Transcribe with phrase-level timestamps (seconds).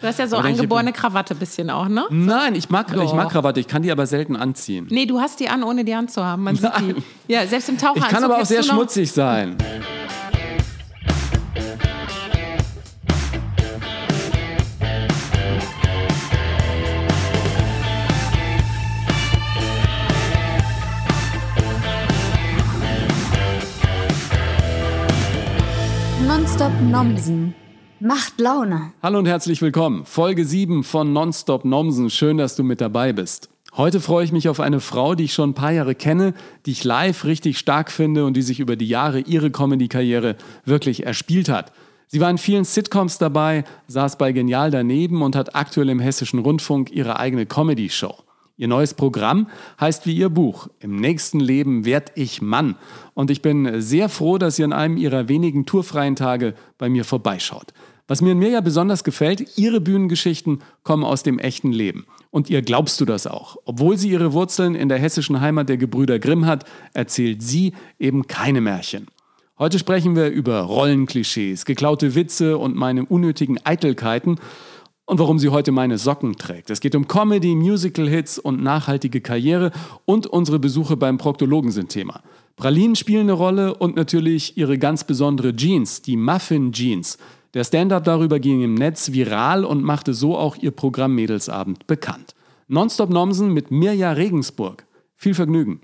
[0.00, 2.06] Du hast ja so dann- angeborene Krawatte bisschen auch, ne?
[2.10, 4.86] Nein, ich mag, ich mag Krawatte, ich kann die aber selten anziehen.
[4.90, 6.44] Nee, du hast die an, ohne die anzuhaben.
[6.44, 6.94] Man sieht die.
[7.26, 8.04] Ja, selbst im Taucheranzug.
[8.06, 9.56] Ich kann aber auch sehr schmutzig sein.
[26.26, 27.54] Nonstop Nomsen.
[28.00, 28.92] Macht Laune.
[29.02, 30.04] Hallo und herzlich willkommen.
[30.04, 32.10] Folge 7 von Nonstop Nomsen.
[32.10, 33.48] Schön, dass du mit dabei bist.
[33.76, 36.32] Heute freue ich mich auf eine Frau, die ich schon ein paar Jahre kenne,
[36.64, 41.06] die ich live richtig stark finde und die sich über die Jahre ihre Comedy-Karriere wirklich
[41.06, 41.72] erspielt hat.
[42.06, 46.38] Sie war in vielen Sitcoms dabei, saß bei Genial daneben und hat aktuell im Hessischen
[46.38, 48.14] Rundfunk ihre eigene Comedy-Show.
[48.58, 49.46] Ihr neues Programm
[49.80, 52.74] heißt wie ihr Buch Im nächsten Leben werd ich Mann.
[53.14, 57.04] Und ich bin sehr froh, dass ihr an einem ihrer wenigen tourfreien Tage bei mir
[57.04, 57.72] vorbeischaut.
[58.08, 62.06] Was mir in Mirja besonders gefällt, ihre Bühnengeschichten kommen aus dem echten Leben.
[62.30, 63.58] Und ihr glaubst du das auch.
[63.66, 68.26] Obwohl sie ihre Wurzeln in der hessischen Heimat der Gebrüder Grimm hat, erzählt sie eben
[68.26, 69.08] keine Märchen.
[69.58, 74.36] Heute sprechen wir über Rollenklischees, geklaute Witze und meine unnötigen Eitelkeiten
[75.04, 76.70] und warum sie heute meine Socken trägt.
[76.70, 79.70] Es geht um Comedy, Musical-Hits und nachhaltige Karriere
[80.06, 82.22] und unsere Besuche beim Proktologen sind Thema.
[82.56, 87.18] Pralinen spielen eine Rolle und natürlich ihre ganz besondere Jeans, die Muffin Jeans.
[87.58, 92.36] Der Stand-up darüber ging im Netz viral und machte so auch ihr Programm Mädelsabend bekannt.
[92.68, 94.84] Nonstop Nomsen mit Mirja Regensburg.
[95.16, 95.80] Viel Vergnügen.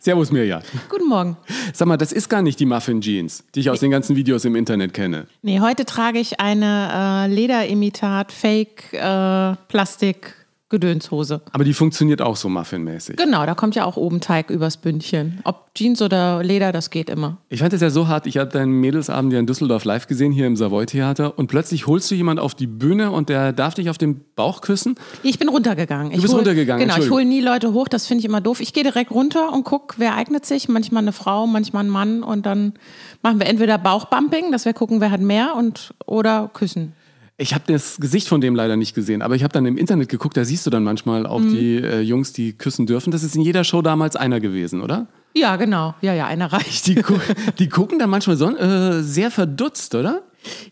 [0.00, 0.60] Servus Mirja.
[0.88, 1.36] Guten Morgen.
[1.72, 4.44] Sag mal, das ist gar nicht die Muffin Jeans, die ich aus den ganzen Videos
[4.44, 5.28] im Internet kenne.
[5.42, 10.34] Nee, heute trage ich eine äh, Lederimitat, Fake, äh, Plastik,
[10.74, 11.40] Gedönshose.
[11.52, 13.16] Aber die funktioniert auch so Muffin-mäßig.
[13.16, 15.40] Genau, da kommt ja auch oben Teig übers Bündchen.
[15.44, 17.38] Ob Jeans oder Leder, das geht immer.
[17.48, 20.32] Ich fand es ja so hart, ich habe deinen Mädelsabend ja in Düsseldorf live gesehen,
[20.32, 21.38] hier im Savoy-Theater.
[21.38, 24.60] Und plötzlich holst du jemand auf die Bühne und der darf dich auf den Bauch
[24.60, 24.96] küssen.
[25.22, 26.12] Ich bin runtergegangen.
[26.12, 28.60] Ich bist hol- runtergegangen, Genau, ich hole nie Leute hoch, das finde ich immer doof.
[28.60, 30.68] Ich gehe direkt runter und gucke, wer eignet sich.
[30.68, 32.22] Manchmal eine Frau, manchmal ein Mann.
[32.22, 32.74] Und dann
[33.22, 36.92] machen wir entweder Bauchbumping, dass wir gucken, wer hat mehr, und oder küssen.
[37.36, 40.08] Ich habe das Gesicht von dem leider nicht gesehen, aber ich habe dann im Internet
[40.08, 43.10] geguckt, da siehst du dann manchmal auch die äh, Jungs, die küssen dürfen.
[43.10, 45.08] Das ist in jeder Show damals einer gewesen, oder?
[45.36, 45.96] Ja, genau.
[46.00, 46.86] Ja, ja, einer reicht.
[46.86, 47.14] Die, gu
[47.58, 50.22] die gucken dann manchmal so äh, sehr verdutzt, oder?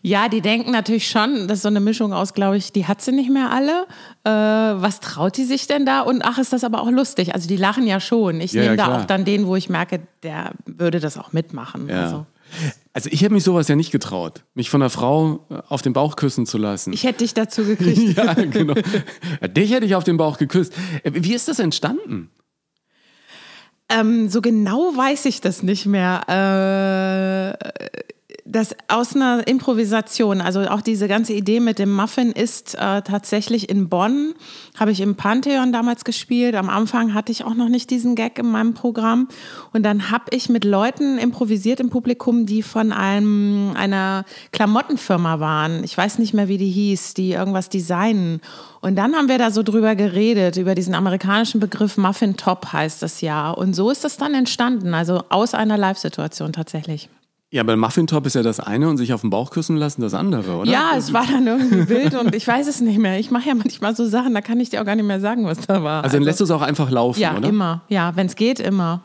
[0.03, 3.01] Ja, die denken natürlich schon, das ist so eine Mischung aus, glaube ich, die hat
[3.01, 3.85] sie nicht mehr alle.
[4.23, 6.01] Äh, was traut die sich denn da?
[6.01, 7.33] Und ach, ist das aber auch lustig.
[7.33, 8.39] Also die lachen ja schon.
[8.39, 11.33] Ich Ja, nehme ja, da auch dann den, wo ich merke, der würde das auch
[11.33, 11.89] mitmachen.
[11.89, 12.03] Ja.
[12.03, 12.25] Also,
[12.93, 15.93] Also ich hätte mich sowas ja nicht getraut, mich von einer Frau äh, auf den
[15.93, 16.93] Bauch küssen zu lassen.
[16.93, 18.17] ich hätte dich dazu gekriegt.
[18.17, 18.75] ja, genau.
[19.47, 20.73] Dich hätte ich auf den Bauch geküsst.
[21.03, 22.29] Äh, Wie ist das entstanden?
[23.89, 26.23] Ähm, so genau weiß ich das nicht mehr.
[27.59, 28.12] Äh,
[28.45, 33.69] das aus einer Improvisation, also auch diese ganze Idee mit dem Muffin ist äh, tatsächlich
[33.69, 34.33] in Bonn,
[34.77, 36.55] habe ich im Pantheon damals gespielt.
[36.55, 39.29] Am Anfang hatte ich auch noch nicht diesen Gag in meinem Programm.
[39.71, 45.83] Und dann habe ich mit Leuten improvisiert im Publikum, die von einem, einer Klamottenfirma waren.
[45.85, 48.41] Ich weiß nicht mehr, wie die hieß, die irgendwas designen.
[48.81, 53.01] Und dann haben wir da so drüber geredet, über diesen amerikanischen Begriff Muffin Top heißt
[53.03, 53.51] das ja.
[53.51, 57.07] Und so ist das dann entstanden, also aus einer Live-Situation tatsächlich.
[57.53, 60.01] Ja, aber Muffin Top ist ja das eine und sich auf den Bauch küssen lassen
[60.01, 60.71] das andere, oder?
[60.71, 63.19] Ja, es war dann irgendwie wild und ich weiß es nicht mehr.
[63.19, 65.45] Ich mache ja manchmal so Sachen, da kann ich dir auch gar nicht mehr sagen,
[65.45, 66.03] was da war.
[66.03, 67.47] Also dann lässt du es auch einfach laufen, ja, oder?
[67.47, 67.81] immer.
[67.89, 69.03] Ja, wenn es geht, immer.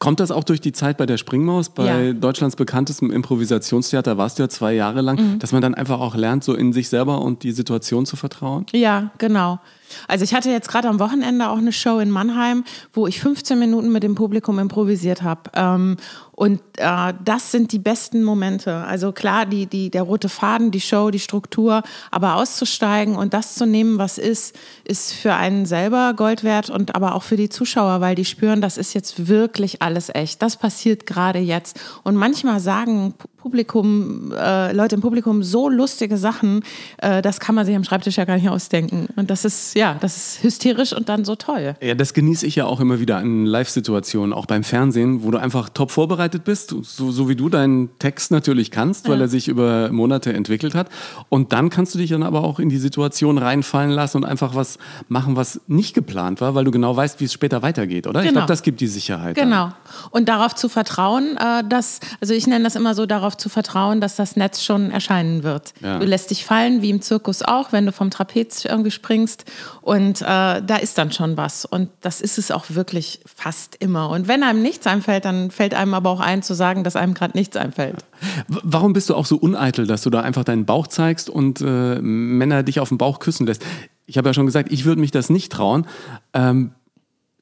[0.00, 2.12] Kommt das auch durch die Zeit bei der Springmaus, bei Ja.
[2.12, 5.38] Deutschlands bekanntestem Improvisationstheater, warst du ja zwei Jahre lang, Mhm.
[5.38, 8.66] dass man dann einfach auch lernt, so in sich selber und die Situation zu vertrauen?
[8.72, 9.60] Ja, genau.
[10.06, 13.58] Also ich hatte jetzt gerade am Wochenende auch eine Show in Mannheim, wo ich 15
[13.58, 15.42] Minuten mit dem Publikum improvisiert habe.
[15.54, 15.96] Ähm,
[16.32, 18.72] und äh, das sind die besten Momente.
[18.84, 21.82] Also klar, die, die, der rote Faden, die Show, die Struktur,
[22.12, 24.54] aber auszusteigen und das zu nehmen, was ist,
[24.84, 28.60] ist für einen selber Gold wert und aber auch für die Zuschauer, weil die spüren,
[28.60, 30.40] das ist jetzt wirklich alles echt.
[30.40, 31.80] Das passiert gerade jetzt.
[32.04, 36.62] Und manchmal sagen Pu- Publikum, äh, Leute im Publikum so lustige Sachen,
[36.98, 39.08] äh, das kann man sich am Schreibtisch ja gar nicht ausdenken.
[39.16, 41.76] Und das ist, ja, das ist hysterisch und dann so toll.
[41.80, 45.38] Ja, das genieße ich ja auch immer wieder in Live-Situationen, auch beim Fernsehen, wo du
[45.38, 49.46] einfach top vorbereitet bist, so, so wie du deinen Text natürlich kannst, weil er sich
[49.46, 50.88] über Monate entwickelt hat.
[51.28, 54.56] Und dann kannst du dich dann aber auch in die Situation reinfallen lassen und einfach
[54.56, 54.78] was
[55.08, 58.20] machen, was nicht geplant war, weil du genau weißt, wie es später weitergeht, oder?
[58.20, 58.40] Ich Genau.
[58.40, 59.36] glaube, das gibt die Sicherheit.
[59.36, 59.70] Genau.
[60.10, 64.00] Und darauf zu vertrauen, äh, dass, also ich nenne das immer so, darauf zu vertrauen,
[64.00, 65.72] dass das Netz schon erscheinen wird.
[65.80, 66.00] Ja.
[66.00, 69.44] Du lässt dich fallen, wie im Zirkus auch, wenn du vom Trapez irgendwie springst.
[69.80, 71.64] Und äh, da ist dann schon was.
[71.64, 74.10] Und das ist es auch wirklich fast immer.
[74.10, 77.14] Und wenn einem nichts einfällt, dann fällt einem aber auch ein zu sagen, dass einem
[77.14, 78.04] gerade nichts einfällt.
[78.48, 82.00] Warum bist du auch so uneitel, dass du da einfach deinen Bauch zeigst und äh,
[82.00, 83.64] Männer dich auf den Bauch küssen lässt?
[84.06, 85.86] Ich habe ja schon gesagt, ich würde mich das nicht trauen.
[86.32, 86.72] Ähm,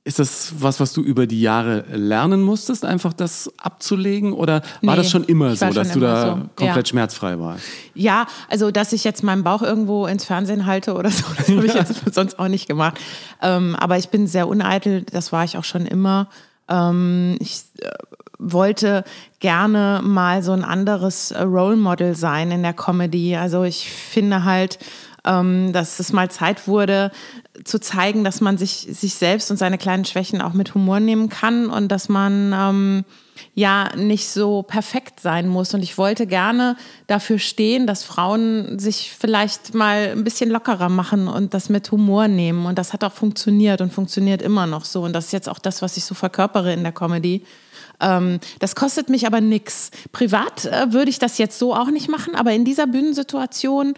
[0.07, 4.33] ist das was, was du über die Jahre lernen musstest, einfach das abzulegen?
[4.33, 6.33] Oder war nee, das schon immer so, dass du da so.
[6.55, 6.87] komplett ja.
[6.87, 7.65] schmerzfrei warst?
[7.93, 11.67] Ja, also dass ich jetzt meinen Bauch irgendwo ins Fernsehen halte oder so, das habe
[11.67, 12.99] ich jetzt sonst auch nicht gemacht.
[13.43, 16.29] Ähm, aber ich bin sehr uneitel, das war ich auch schon immer.
[16.69, 17.89] Ähm, ich äh,
[18.39, 19.03] wollte
[19.41, 23.35] gerne mal so ein anderes äh, Role Model sein in der Comedy.
[23.35, 24.79] Also ich finde halt,
[25.27, 27.11] ähm, dass es mal Zeit wurde,
[27.65, 31.29] zu zeigen, dass man sich, sich selbst und seine kleinen Schwächen auch mit Humor nehmen
[31.29, 33.05] kann und dass man ähm,
[33.55, 35.75] ja nicht so perfekt sein muss.
[35.75, 36.77] Und ich wollte gerne
[37.07, 42.29] dafür stehen, dass Frauen sich vielleicht mal ein bisschen lockerer machen und das mit Humor
[42.29, 42.67] nehmen.
[42.67, 45.03] Und das hat auch funktioniert und funktioniert immer noch so.
[45.03, 47.43] Und das ist jetzt auch das, was ich so verkörpere in der Comedy.
[48.01, 49.91] Ähm, das kostet mich aber nichts.
[50.13, 53.95] Privat äh, würde ich das jetzt so auch nicht machen, aber in dieser Bühnensituation,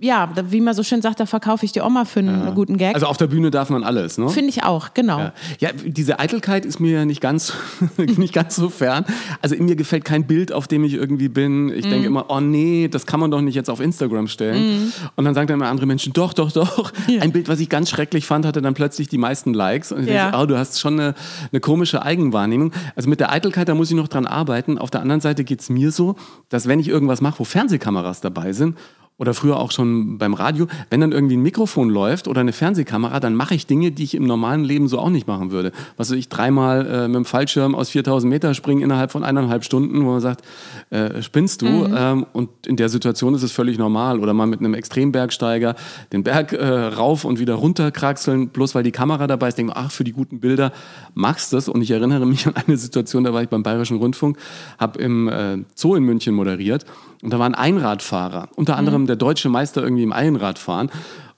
[0.00, 2.50] ja, wie man so schön sagt, da verkaufe ich die Oma für einen ja.
[2.52, 2.94] guten Gag.
[2.94, 4.28] Also auf der Bühne darf man alles, ne?
[4.30, 5.18] Finde ich auch, genau.
[5.18, 5.32] Ja.
[5.58, 7.52] ja, diese Eitelkeit ist mir nicht ganz,
[7.96, 9.04] nicht ganz so fern.
[9.42, 11.70] Also in mir gefällt kein Bild, auf dem ich irgendwie bin.
[11.70, 11.90] Ich mm.
[11.90, 14.86] denke immer, oh nee, das kann man doch nicht jetzt auf Instagram stellen.
[14.86, 14.92] Mm.
[15.16, 16.92] Und dann sagen dann immer andere Menschen, doch, doch, doch.
[17.06, 17.22] Ja.
[17.22, 19.92] Ein Bild, was ich ganz schrecklich fand, hatte dann plötzlich die meisten Likes.
[19.92, 21.14] Und ich denke, oh, du hast schon eine,
[21.52, 22.72] eine komische Eigenwahrnehmung.
[22.96, 24.76] Also mit der Eitelkeit, da muss ich noch dran arbeiten.
[24.76, 26.16] Auf der anderen Seite geht es mir so,
[26.50, 28.76] dass wenn ich irgendwas mache, wo Fernsehkameras dabei sind
[29.20, 33.20] oder früher auch schon beim Radio, wenn dann irgendwie ein Mikrofon läuft oder eine Fernsehkamera,
[33.20, 35.72] dann mache ich Dinge, die ich im normalen Leben so auch nicht machen würde.
[35.98, 39.62] Was weiß ich, dreimal äh, mit dem Fallschirm aus 4000 Meter springen innerhalb von eineinhalb
[39.62, 40.42] Stunden, wo man sagt,
[40.88, 41.66] äh, spinnst du?
[41.66, 41.94] Mhm.
[41.94, 44.20] Ähm, und in der Situation ist es völlig normal.
[44.20, 45.76] Oder mal mit einem Extrembergsteiger
[46.14, 49.76] den Berg äh, rauf und wieder runter kraxeln, bloß weil die Kamera dabei ist, denke
[49.76, 50.72] ach, für die guten Bilder
[51.12, 51.68] machst du das.
[51.68, 54.38] Und ich erinnere mich an eine Situation, da war ich beim Bayerischen Rundfunk,
[54.78, 56.86] habe im äh, Zoo in München moderiert
[57.22, 59.06] und da war ein Einradfahrer, unter anderem mhm.
[59.06, 60.90] der deutsche Meister irgendwie im Einradfahren.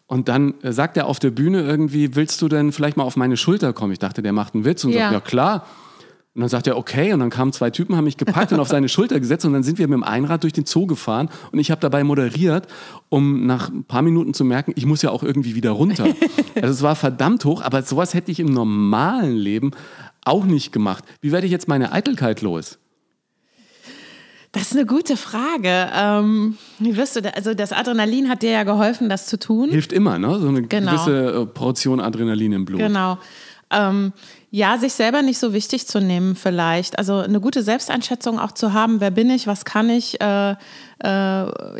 [0.06, 3.16] Und dann äh, sagt er auf der Bühne irgendwie, willst du denn vielleicht mal auf
[3.16, 3.92] meine Schulter kommen?
[3.92, 5.04] Ich dachte, der macht einen Witz und ja.
[5.04, 5.66] sagt, ja klar.
[6.34, 7.12] Und dann sagt er, okay.
[7.12, 9.44] Und dann kamen zwei Typen, haben mich gepackt und auf seine Schulter gesetzt.
[9.44, 11.30] Und dann sind wir mit dem Einrad durch den Zoo gefahren.
[11.50, 12.68] Und ich habe dabei moderiert,
[13.08, 16.06] um nach ein paar Minuten zu merken, ich muss ja auch irgendwie wieder runter.
[16.54, 19.72] Also es war verdammt hoch, aber sowas hätte ich im normalen Leben
[20.24, 21.02] auch nicht gemacht.
[21.22, 22.78] Wie werde ich jetzt meine Eitelkeit los?
[24.52, 25.88] Das ist eine gute Frage.
[25.94, 29.70] Ähm, wie wirst du da, also das Adrenalin hat dir ja geholfen, das zu tun.
[29.70, 30.38] Hilft immer, ne?
[30.38, 30.92] So eine genau.
[30.92, 32.80] gewisse äh, Portion Adrenalin im Blut.
[32.80, 33.18] Genau.
[33.70, 34.12] Ähm,
[34.50, 36.98] ja, sich selber nicht so wichtig zu nehmen vielleicht.
[36.98, 40.56] Also eine gute Selbsteinschätzung auch zu haben, wer bin ich, was kann ich, äh, äh,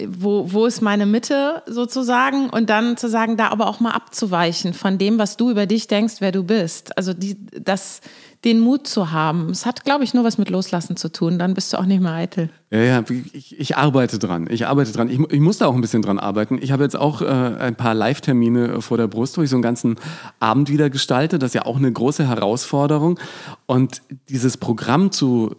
[0.09, 4.73] wo, wo ist meine Mitte sozusagen und dann zu sagen, da aber auch mal abzuweichen
[4.73, 6.97] von dem, was du über dich denkst, wer du bist.
[6.97, 8.01] Also die, das,
[8.45, 9.51] den Mut zu haben.
[9.51, 11.39] Es hat, glaube ich, nur was mit Loslassen zu tun.
[11.39, 12.51] Dann bist du auch nicht mehr eitel.
[12.71, 14.49] Ja, ja, ich, ich arbeite dran.
[14.51, 15.09] Ich arbeite dran.
[15.09, 16.59] Ich, ich muss da auch ein bisschen dran arbeiten.
[16.61, 19.63] Ich habe jetzt auch äh, ein paar Live-Termine vor der Brust, wo ich so einen
[19.63, 19.97] ganzen
[20.41, 21.39] Abend wieder gestalte.
[21.39, 23.21] Das ist ja auch eine große Herausforderung.
[23.67, 25.55] Und dieses Programm zu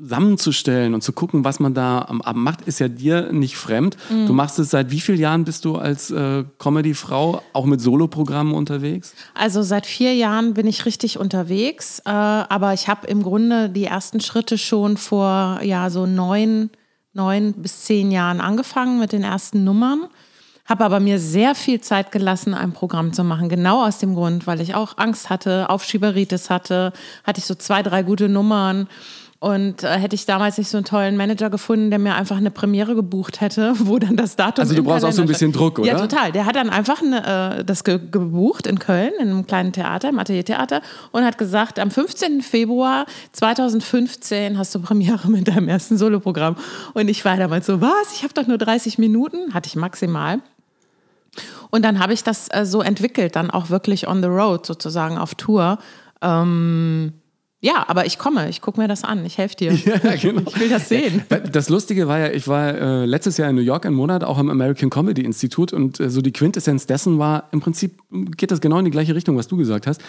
[0.00, 3.96] zusammenzustellen und zu gucken, was man da am Abend macht, ist ja dir nicht fremd.
[4.10, 4.26] Mhm.
[4.26, 8.54] Du machst es seit wie vielen Jahren bist du als äh, Comedy-Frau auch mit Soloprogrammen
[8.54, 9.14] unterwegs?
[9.34, 13.84] Also seit vier Jahren bin ich richtig unterwegs, äh, aber ich habe im Grunde die
[13.84, 16.70] ersten Schritte schon vor ja so neun,
[17.12, 20.08] neun bis zehn Jahren angefangen mit den ersten Nummern.
[20.66, 23.48] Habe aber mir sehr viel Zeit gelassen, ein Programm zu machen.
[23.48, 26.92] Genau aus dem Grund, weil ich auch Angst hatte, Aufschieberitis hatte,
[27.24, 28.86] hatte ich so zwei, drei gute Nummern
[29.40, 32.50] und äh, hätte ich damals nicht so einen tollen Manager gefunden, der mir einfach eine
[32.50, 34.62] Premiere gebucht hätte, wo dann das Datum.
[34.62, 35.88] Also du brauchst auch so ein bisschen Druck, oder?
[35.88, 36.30] Ja, total.
[36.30, 40.10] Der hat dann einfach eine, äh, das ge gebucht in Köln, in einem kleinen Theater,
[40.10, 40.82] im Ateliertheater,
[41.12, 42.42] und hat gesagt, am 15.
[42.42, 46.56] Februar 2015 hast du Premiere mit deinem ersten Soloprogramm.
[46.92, 48.12] Und ich war damals so, was?
[48.14, 50.40] Ich habe doch nur 30 Minuten, hatte ich maximal.
[51.70, 55.16] Und dann habe ich das äh, so entwickelt, dann auch wirklich on the road, sozusagen
[55.16, 55.78] auf Tour.
[56.20, 57.14] Ähm,
[57.62, 59.72] ja, aber ich komme, ich gucke mir das an, ich helfe dir.
[59.84, 60.42] Ja, genau.
[60.46, 61.22] Ich will das sehen.
[61.52, 64.38] Das Lustige war ja, ich war äh, letztes Jahr in New York einen Monat, auch
[64.38, 68.00] am American Comedy Institute und äh, so die Quintessenz dessen war, im Prinzip
[68.36, 70.00] geht das genau in die gleiche Richtung, was du gesagt hast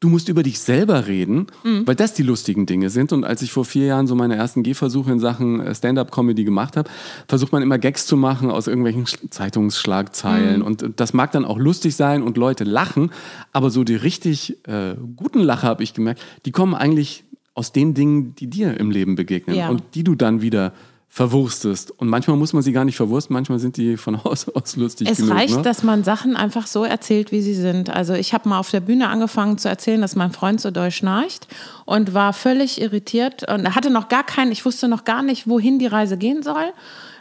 [0.00, 1.86] du musst über dich selber reden, mhm.
[1.86, 3.12] weil das die lustigen Dinge sind.
[3.12, 6.76] Und als ich vor vier Jahren so meine ersten Gehversuche in Sachen äh, Stand-up-Comedy gemacht
[6.76, 6.90] habe,
[7.28, 10.60] versucht man immer Gags zu machen aus irgendwelchen Zeitungsschlagzeilen.
[10.60, 10.66] Mhm.
[10.66, 13.10] Und das mag dann auch lustig sein und Leute lachen,
[13.52, 17.24] aber so die richtig äh, guten Lacher, habe ich gemerkt, die kommen eigentlich
[17.54, 19.70] aus den Dingen, die dir im Leben begegnen ja.
[19.70, 20.74] und die du dann wieder
[21.16, 21.92] verwurstest.
[21.98, 25.08] Und manchmal muss man sie gar nicht verwursten, manchmal sind die von Haus aus lustig
[25.10, 25.34] Es genug.
[25.34, 25.62] reicht, ne?
[25.62, 27.88] dass man Sachen einfach so erzählt, wie sie sind.
[27.88, 30.90] Also ich habe mal auf der Bühne angefangen zu erzählen, dass mein Freund so doll
[30.90, 31.48] schnarcht
[31.86, 35.78] und war völlig irritiert und hatte noch gar keinen, ich wusste noch gar nicht, wohin
[35.78, 36.74] die Reise gehen soll.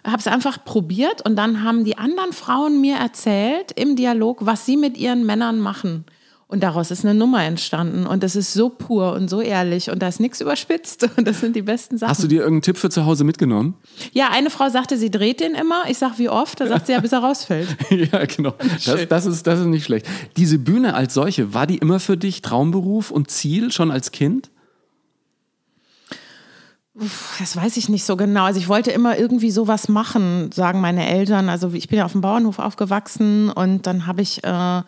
[0.06, 4.66] Habe es einfach probiert und dann haben die anderen Frauen mir erzählt im Dialog, was
[4.66, 6.04] sie mit ihren Männern machen.
[6.48, 8.06] Und daraus ist eine Nummer entstanden.
[8.06, 9.90] Und das ist so pur und so ehrlich.
[9.90, 11.10] Und da ist nichts überspitzt.
[11.18, 12.12] Und das sind die besten Sachen.
[12.12, 13.74] Hast du dir irgendeinen Tipp für zu Hause mitgenommen?
[14.14, 15.84] ja, eine Frau sagte, sie dreht den immer.
[15.90, 16.62] Ich sag, wie oft?
[16.62, 17.76] Da sagt sie ja, bis er rausfällt.
[17.90, 18.54] ja, genau.
[18.86, 20.06] Das, das, ist, das ist nicht schlecht.
[20.38, 24.52] Diese Bühne als solche, war die immer für dich Traumberuf und Ziel schon als Kind?
[27.40, 28.46] Das weiß ich nicht so genau.
[28.46, 31.50] Also ich wollte immer irgendwie sowas machen, sagen meine Eltern.
[31.50, 34.82] Also ich bin ja auf dem Bauernhof aufgewachsen und dann habe ich äh,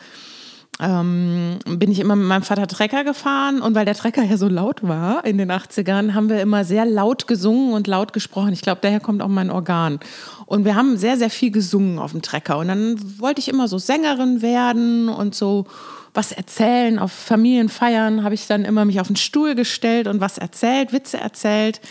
[0.79, 4.47] ähm, bin ich immer mit meinem Vater Trecker gefahren und weil der Trecker ja so
[4.47, 8.53] laut war in den 80ern, haben wir immer sehr laut gesungen und laut gesprochen.
[8.53, 9.99] Ich glaube, daher kommt auch mein Organ.
[10.45, 12.59] Und wir haben sehr, sehr viel gesungen auf dem Trecker.
[12.59, 15.65] Und dann wollte ich immer so Sängerin werden und so
[16.13, 16.99] was erzählen.
[16.99, 21.17] Auf Familienfeiern habe ich dann immer mich auf den Stuhl gestellt und was erzählt, Witze
[21.17, 21.81] erzählt,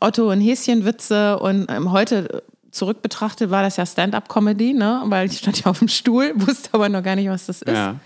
[0.00, 5.02] Otto und Häschenwitze und ähm, heute zurück betrachtet war das ja Stand-up-Comedy, ne?
[5.06, 7.74] weil ich stand ja auf dem Stuhl, wusste aber noch gar nicht, was das ist.
[7.74, 7.96] Ja.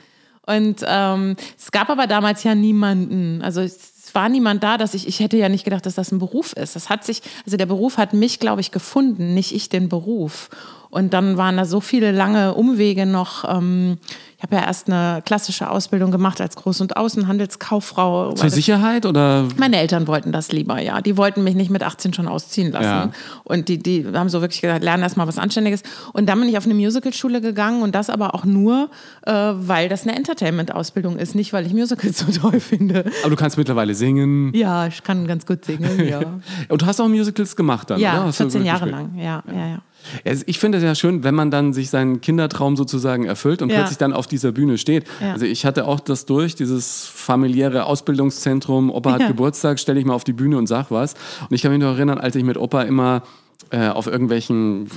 [0.47, 5.07] Und ähm, es gab aber damals ja niemanden, also es war niemand da, dass ich,
[5.07, 6.77] ich hätte ja nicht gedacht, dass das ein Beruf ist.
[6.77, 10.51] Das hat sich, also der Beruf hat mich, glaube ich, gefunden, nicht ich den Beruf.
[10.91, 13.45] Und dann waren da so viele lange Umwege noch.
[13.49, 13.99] Ähm,
[14.43, 18.33] ich habe ja erst eine klassische Ausbildung gematt als Groß- und Außenhandelskauffrau.
[18.33, 19.47] Zur Sicherheit oder?
[19.57, 21.01] meine Eltern wollten das lieber, ja.
[21.01, 22.85] Die wollten mich nicht mit 18 schon ausziehen lassen.
[22.85, 23.11] Ja.
[23.45, 25.85] Und die, die haben so wirklich gesagt, lern erst mal was Anständiges.
[26.13, 28.91] Und dann bin ich auf eine Musicalschule gegangen und das aber auch nur,
[29.27, 33.05] äh, weil das eine Entertainment-Ausbildung ist, nicht weil ich Musicals so toll finde.
[33.21, 34.53] Aber du kannst mittlerweile singen.
[34.57, 36.21] Ja, ich kann ganz gut singen, ja.
[36.69, 38.05] Und du hast auch Musicals gemacht dann, oder?
[38.05, 39.79] Ja, Hast du 14 Jahre lang, ja, ja, ja.
[40.25, 43.71] Also ich finde es ja schön, wenn man dann sich seinen Kindertraum sozusagen erfüllt und
[43.71, 43.77] Ja.
[43.79, 45.05] plötzlich dann auf dieser Bühne steht.
[45.21, 45.33] Ja.
[45.33, 48.91] Also ich hatte auch das durch, dieses familiäre Ausbildungszentrum.
[48.91, 49.29] Opa hat Ja.
[49.29, 51.15] Geburtstag, stelle ich mal auf die Bühne und sag was.
[51.49, 53.23] Und ich kann mich noch erinnern, als ich mit Opa immer
[53.71, 54.89] auf irgendwelchen,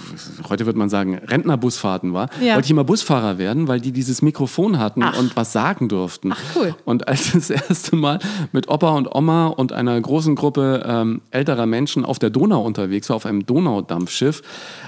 [0.50, 2.56] heute würde man sagen, Rentnerbusfahrten war, Ja.
[2.56, 5.18] wollte ich immer Busfahrer werden, weil die dieses Mikrofon hatten Ach.
[5.18, 6.32] und was sagen durften.
[6.34, 6.76] Ach, cool.
[6.86, 8.20] Und als das erste Mal
[8.52, 13.10] mit Opa und Oma und einer großen Gruppe ähm, älterer Menschen auf der Donau unterwegs
[13.10, 14.42] war, auf einem Donaudampfschiff,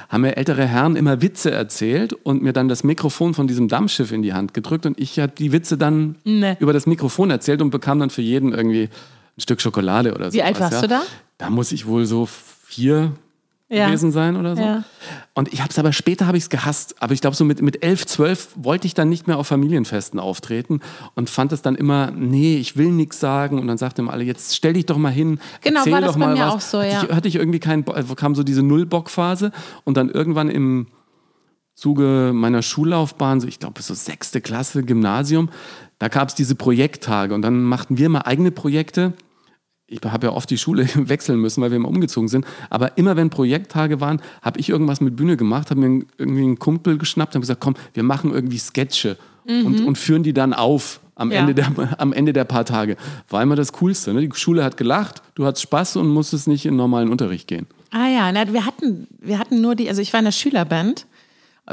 [0.10, 4.12] haben mir ältere Herren immer Witze erzählt und mir dann das Mikrofon von diesem Dampfschiff
[4.12, 6.56] in die Hand gedrückt und ich habe die Witze dann Nee.
[6.60, 8.84] über das Mikrofon erzählt und bekam dann für jeden irgendwie
[9.38, 10.34] ein Stück Schokolade oder so.
[10.38, 11.02] Wie alt warst du da?
[11.38, 12.28] Da muss ich wohl so
[12.66, 13.12] vier
[13.70, 13.88] Ja.
[13.88, 14.62] gewesen sein oder so.
[14.62, 14.84] Ja.
[15.34, 16.96] Und ich habe es aber später habe ich es gehasst.
[17.02, 20.20] Aber ich glaube so mit mit elf, zwölf wollte ich dann nicht mehr auf Familienfesten
[20.22, 20.80] auftreten
[21.16, 23.60] und fand es dann immer, nee, ich will nichts sagen.
[23.60, 25.40] Und dann sagte immer alle, jetzt stell dich doch mal hin.
[25.62, 26.54] Genau, erzähl war das doch bei mal mir was.
[26.54, 27.04] auch so, Hatte ja.
[27.04, 29.52] ich, hatte ich irgendwie keinen, also kam so diese Nullbock-Phase
[29.84, 30.88] und dann irgendwann im
[31.76, 35.50] Zuge meiner Schullaufbahn, so ich glaube so sechste Klasse, Gymnasium,
[36.00, 39.14] da gab es diese Projekttage und dann machten wir mal eigene Projekte.
[39.88, 42.46] Ich habe ja oft die Schule wechseln müssen, weil wir immer umgezogen sind.
[42.70, 46.60] Aber immer wenn Projekttage waren, habe ich irgendwas mit Bühne gemacht, habe mir irgendwie einen
[46.60, 51.00] Kumpel geschnappt und gesagt, komm, wir machen irgendwie Sketche und, und führen die dann auf
[51.16, 51.34] am, Mhm.
[51.34, 51.40] Ja.
[51.40, 52.96] Ende der, am Ende der paar Tage.
[53.30, 54.14] War immer das Coolste.
[54.14, 54.22] Ne?
[54.22, 57.68] Die Schule hat gelacht, du hattest Spaß und musstest nicht in normalen Unterricht gehen.
[57.92, 61.06] Ah ja, na, wir hatten, wir hatten nur die, also ich war in der Schülerband.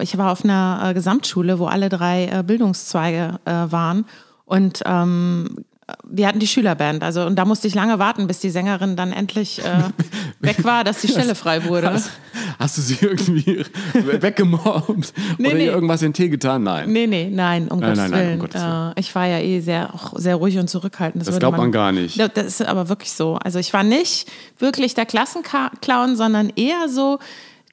[0.01, 4.07] Ich war auf einer äh, Gesamtschule, wo alle drei äh, Bildungszweige äh, waren.
[4.45, 5.57] Und ähm,
[6.05, 7.03] wir hatten die Schülerband.
[7.03, 9.83] Also, und da musste ich lange warten, bis die Sängerin dann endlich äh,
[10.41, 11.91] weg war, dass die Stelle frei wurde.
[11.91, 12.11] Hast,
[12.59, 15.67] hast du sie irgendwie weggemobbt Nee, oder nee.
[15.67, 16.63] ihr irgendwas in den Tee getan?
[16.63, 16.91] Nein.
[16.91, 18.39] Nee, nee, nein, um Nein, Gottes nein, nein, um Willen.
[18.39, 18.93] Gottes Willen.
[18.97, 21.23] Äh, ich war ja eh sehr, auch sehr ruhig und zurückhaltend.
[21.23, 22.19] Das würde glaubt man gar nicht.
[22.19, 23.37] Das ist aber wirklich so.
[23.37, 27.19] Also ich war nicht wirklich der Klassenclown, sondern eher so,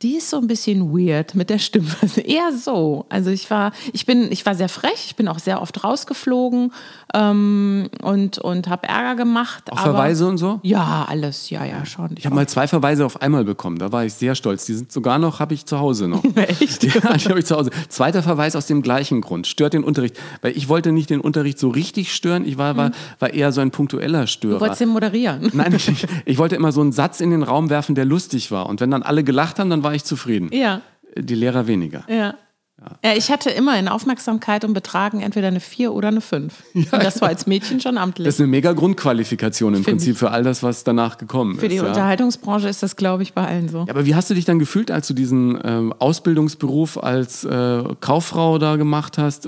[0.01, 1.87] die ist so ein bisschen weird mit der Stimme.
[2.23, 3.05] Eher so.
[3.09, 6.71] Also ich war, ich bin, ich war sehr frech, ich bin auch sehr oft rausgeflogen
[7.13, 9.71] ähm, und, und habe Ärger gemacht.
[9.71, 10.59] Auch aber, Verweise und so?
[10.63, 12.11] Ja, alles, ja, ja, schon.
[12.17, 13.77] Ich habe mal zwei Verweise auf einmal bekommen.
[13.77, 14.65] Da war ich sehr stolz.
[14.65, 16.23] Die sind sogar noch, habe ich zu Hause noch.
[16.35, 16.83] Echt?
[16.83, 17.69] Ja, die habe ich zu Hause.
[17.89, 19.45] Zweiter Verweis aus dem gleichen Grund.
[19.45, 20.17] Stört den Unterricht.
[20.41, 22.45] Weil ich wollte nicht den Unterricht so richtig stören.
[22.45, 24.55] Ich war, war, war eher so ein punktueller Störer.
[24.55, 25.51] Du wolltest den moderieren.
[25.53, 28.51] Nein, ich, ich, ich wollte immer so einen Satz in den Raum werfen, der lustig
[28.51, 28.67] war.
[28.67, 30.49] Und wenn dann alle gelacht haben, dann war ich zufrieden.
[30.51, 30.81] Ja.
[31.17, 32.03] Die Lehrer weniger.
[32.07, 32.35] Ja.
[33.03, 36.63] Ja, ich hatte immer in Aufmerksamkeit und Betragen entweder eine 4 oder eine 5.
[36.73, 38.25] und das war als Mädchen schon amtlich.
[38.25, 41.67] Das ist eine mega Grundqualifikation im Find Prinzip für all das, was danach gekommen Für
[41.67, 41.71] ist.
[41.71, 41.87] die ja.
[41.87, 43.85] Unterhaltungsbranche ist das, glaube ich, bei allen so.
[43.85, 47.83] Ja, aber wie hast du dich dann gefühlt, als du diesen ähm, Ausbildungsberuf als äh,
[47.99, 49.47] Kauffrau da gemacht hast?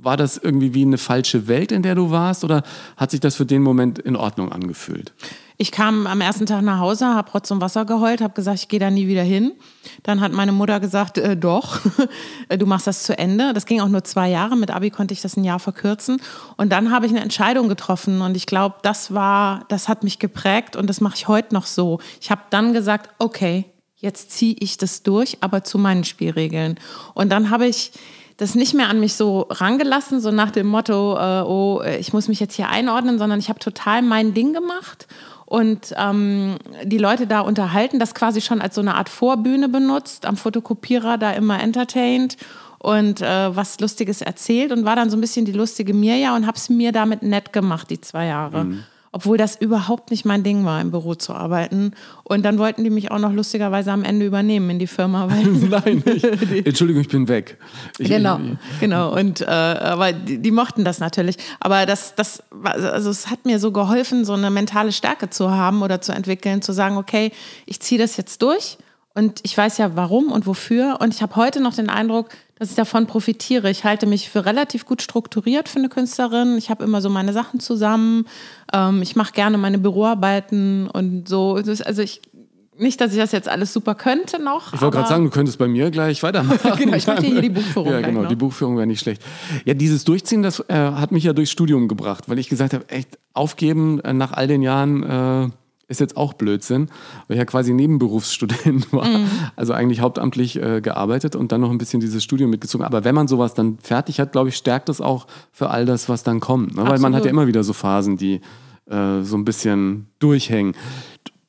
[0.00, 2.62] War das irgendwie wie eine falsche Welt, in der du warst, oder
[2.96, 5.12] hat sich das für den Moment in Ordnung angefühlt?
[5.56, 8.68] Ich kam am ersten Tag nach Hause, habe Rotz und Wasser geheult, habe gesagt, ich
[8.68, 9.52] gehe da nie wieder hin.
[10.02, 11.78] Dann hat meine Mutter gesagt, äh, doch,
[12.48, 13.52] du machst das zu Ende.
[13.52, 14.56] Das ging auch nur zwei Jahre.
[14.56, 16.20] Mit Abi konnte ich das ein Jahr verkürzen.
[16.56, 18.20] Und dann habe ich eine Entscheidung getroffen.
[18.20, 21.66] Und ich glaube, das war, das hat mich geprägt und das mache ich heute noch
[21.66, 22.00] so.
[22.20, 26.80] Ich habe dann gesagt, okay, jetzt ziehe ich das durch, aber zu meinen Spielregeln.
[27.14, 27.92] Und dann habe ich
[28.38, 32.26] das nicht mehr an mich so rangelassen, so nach dem Motto, äh, oh, ich muss
[32.26, 35.06] mich jetzt hier einordnen, sondern ich habe total mein Ding gemacht
[35.46, 40.26] und ähm, die Leute da unterhalten, das quasi schon als so eine Art Vorbühne benutzt,
[40.26, 42.36] am Fotokopierer da immer entertained
[42.78, 46.46] und äh, was Lustiges erzählt und war dann so ein bisschen die lustige Mirja und
[46.46, 48.64] habe es mir damit nett gemacht, die zwei Jahre.
[48.64, 48.84] Mhm
[49.14, 51.92] obwohl das überhaupt nicht mein Ding war, im Büro zu arbeiten.
[52.24, 55.30] Und dann wollten die mich auch noch lustigerweise am Ende übernehmen in die Firma.
[55.30, 57.56] Weil Nein, ich, Entschuldigung, ich bin weg.
[57.98, 58.40] Ich, genau,
[58.80, 59.16] genau.
[59.16, 61.36] Und äh, aber die, die, mochten das natürlich.
[61.60, 65.82] Aber das, das, also es hat mir so geholfen, so eine mentale Stärke zu haben
[65.82, 67.30] oder zu entwickeln, zu sagen, okay,
[67.66, 68.78] ich ziehe das jetzt durch.
[69.14, 70.98] Und ich weiß ja warum und wofür.
[71.00, 73.70] Und ich habe heute noch den Eindruck, dass ich davon profitiere.
[73.70, 76.58] Ich halte mich für relativ gut strukturiert für eine Künstlerin.
[76.58, 78.26] Ich habe immer so meine Sachen zusammen.
[78.72, 81.54] Ähm, ich mache gerne meine Büroarbeiten und so.
[81.54, 82.22] Also ich
[82.76, 84.72] nicht, dass ich das jetzt alles super könnte noch.
[84.72, 86.72] Ich wollte gerade sagen, du könntest bei mir gleich weitermachen.
[86.76, 87.92] genau, ich möchte hier die Buchführung.
[87.92, 88.28] Ja, genau, noch.
[88.28, 89.22] die Buchführung wäre nicht schlecht.
[89.64, 92.88] Ja, dieses Durchziehen, das äh, hat mich ja durchs Studium gebracht, weil ich gesagt habe,
[92.88, 95.02] echt aufgeben äh, nach all den Jahren.
[95.02, 95.50] Äh,
[95.88, 96.88] ist jetzt auch Blödsinn,
[97.26, 99.06] weil ich ja quasi Nebenberufsstudent war.
[99.06, 99.28] Mhm.
[99.56, 102.86] Also eigentlich hauptamtlich äh, gearbeitet und dann noch ein bisschen dieses Studium mitgezogen.
[102.86, 106.08] Aber wenn man sowas dann fertig hat, glaube ich, stärkt es auch für all das,
[106.08, 106.76] was dann kommt.
[106.76, 106.86] Ne?
[106.86, 108.40] Weil man hat ja immer wieder so Phasen, die
[108.86, 110.74] äh, so ein bisschen durchhängen.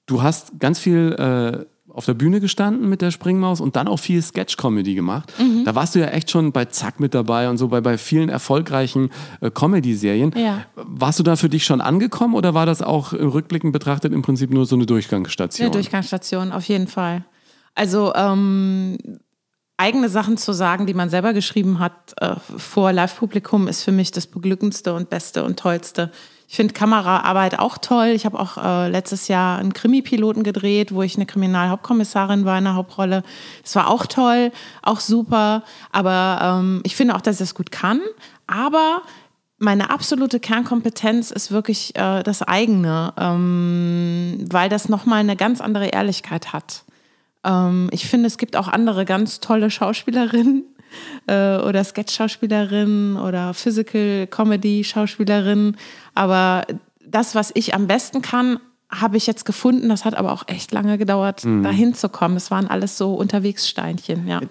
[0.06, 1.66] Du hast ganz viel äh,
[1.96, 5.32] auf der Bühne gestanden mit der Springmaus und dann auch viel Sketch-Comedy gemacht.
[5.40, 5.64] Mhm.
[5.64, 8.28] Da warst du ja echt schon bei Zack mit dabei und so bei, bei vielen
[8.28, 10.34] erfolgreichen äh, Comedy-Serien.
[10.36, 10.66] Ja.
[10.76, 14.52] Warst du da für dich schon angekommen oder war das auch rückblickend betrachtet im Prinzip
[14.52, 15.68] nur so eine Durchgangsstation?
[15.68, 17.24] Eine Durchgangsstation, auf jeden Fall.
[17.76, 18.98] Also ähm,
[19.78, 24.12] eigene Sachen zu sagen, die man selber geschrieben hat äh, vor Live-Publikum, ist für mich
[24.12, 26.12] das beglückendste und beste und tollste.
[26.48, 28.08] Ich finde Kameraarbeit auch toll.
[28.08, 32.66] Ich habe auch äh, letztes Jahr einen Krimi-Piloten gedreht, wo ich eine Kriminalhauptkommissarin war in
[32.66, 33.24] der Hauptrolle.
[33.64, 34.52] Das war auch toll,
[34.84, 35.64] auch super.
[35.92, 38.00] Aber ähm, ich finde auch, dass ich das gut kann.
[38.46, 39.02] Aber
[39.58, 45.88] meine absolute Kernkompetenz ist wirklich äh, das eigene, ähm, weil das nochmal eine ganz andere
[45.88, 46.84] Ehrlichkeit hat.
[47.44, 50.64] Ähm, ich finde, es gibt auch andere ganz tolle Schauspielerinnen,
[51.28, 55.76] äh, oder Sketch-Schauspielerin oder Physical Comedy-Schauspielerin.
[56.14, 56.66] Aber
[57.06, 59.90] das, was ich am besten kann, habe ich jetzt gefunden.
[59.90, 61.64] Das hat aber auch echt lange gedauert, mhm.
[61.64, 62.36] dahin zu kommen.
[62.36, 64.42] Es waren alles so Unterwegssteinchen, ja.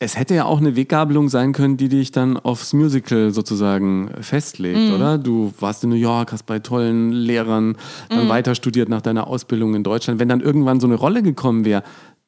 [0.00, 4.90] Es hätte ja auch eine Weggabelung sein können, die dich dann aufs Musical sozusagen festlegt,
[4.90, 4.94] mm.
[4.94, 5.18] oder?
[5.18, 7.76] Du warst in New York, hast bei tollen Lehrern
[8.10, 8.28] dann mm.
[8.28, 10.18] weiter studiert nach deiner Ausbildung in Deutschland.
[10.18, 11.84] Wenn dann irgendwann so eine Rolle gekommen wäre,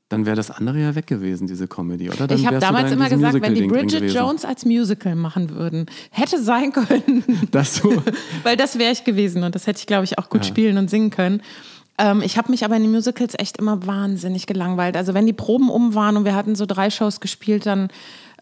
[0.08, 2.28] dann wäre das andere ja weg gewesen, diese Comedy, oder?
[2.28, 6.40] Dann ich habe damals immer gesagt, wenn die Bridget Jones als Musical machen würden, hätte
[6.40, 7.24] sein können.
[7.50, 8.02] Das so.
[8.42, 10.48] Weil das wäre ich gewesen und das hätte ich, glaube ich, auch gut ja.
[10.48, 11.42] spielen und singen können.
[11.98, 14.96] Ähm, ich habe mich aber in den Musicals echt immer wahnsinnig gelangweilt.
[14.96, 17.88] Also wenn die Proben um waren und wir hatten so drei Shows gespielt, dann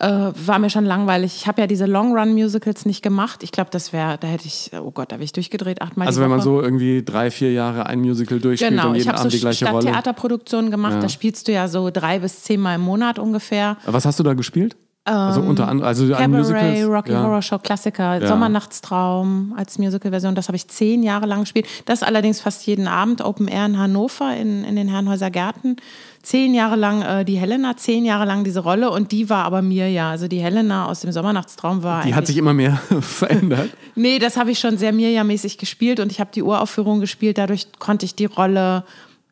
[0.00, 1.36] äh, war mir schon langweilig.
[1.36, 3.42] Ich habe ja diese Long-Run-Musicals nicht gemacht.
[3.42, 6.06] Ich glaube, das wäre, da hätte ich, oh Gott, da wäre ich durchgedreht, achtmal.
[6.06, 9.22] Also wenn man so irgendwie drei, vier Jahre ein Musical durchspielt genau, und jeden Abend
[9.22, 9.78] so die gleiche Rolle.
[9.78, 11.00] Ich habe Stadttheaterproduktionen gemacht, ja.
[11.00, 13.76] da spielst du ja so drei bis zehnmal im Monat ungefähr.
[13.86, 14.76] Was hast du da gespielt?
[15.06, 17.22] Also ähm, unter anderem, also Cabaret, Musicals, Rocky ja.
[17.22, 18.26] Horror Show Klassiker, ja.
[18.26, 21.66] Sommernachtstraum als Musical-Version, das habe ich zehn Jahre lang gespielt.
[21.84, 25.76] Das allerdings fast jeden Abend, Open Air in Hannover in, in den Herrenhäuser Gärten
[26.24, 29.62] zehn Jahre lang äh, die Helena, zehn Jahre lang diese Rolle und die war aber
[29.62, 30.10] mir ja.
[30.10, 32.02] Also die Helena aus dem Sommernachtstraum war.
[32.04, 33.70] Die hat sich immer mehr verändert.
[33.94, 37.38] nee, das habe ich schon sehr Mirja-mäßig gespielt und ich habe die Uraufführung gespielt.
[37.38, 38.84] Dadurch konnte ich die Rolle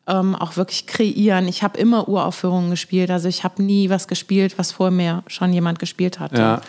[0.07, 1.47] ähm, auch wirklich kreieren.
[1.47, 3.09] Ich habe immer Uraufführungen gespielt.
[3.09, 6.37] Also ich habe nie was gespielt, was vor mir schon jemand gespielt hat.
[6.37, 6.61] Ja.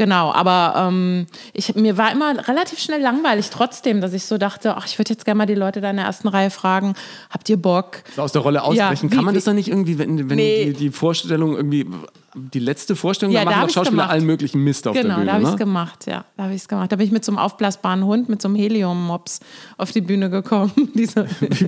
[0.00, 4.74] Genau, aber ähm, ich, mir war immer relativ schnell langweilig trotzdem, dass ich so dachte,
[4.78, 6.94] ach, ich würde jetzt gerne mal die Leute da in der ersten Reihe fragen,
[7.28, 8.02] habt ihr Bock?
[8.16, 9.08] So aus der Rolle ausbrechen.
[9.08, 10.64] Ja, wie, Kann man das dann nicht irgendwie, wenn, wenn nee.
[10.64, 11.86] die, die Vorstellung irgendwie
[12.34, 15.24] die letzte Vorstellung, ja, da machen doch Schauspieler allen möglichen Mist auf genau, der Bühne.
[15.24, 15.58] Genau, da habe ich es ne?
[15.58, 16.24] gemacht, ja.
[16.36, 16.92] Da habe ich es gemacht.
[16.92, 19.40] Da bin ich mit so einem aufblasbaren Hund, mit so einem Helium-Mops
[19.78, 20.70] auf die Bühne gekommen.
[20.94, 21.08] wie,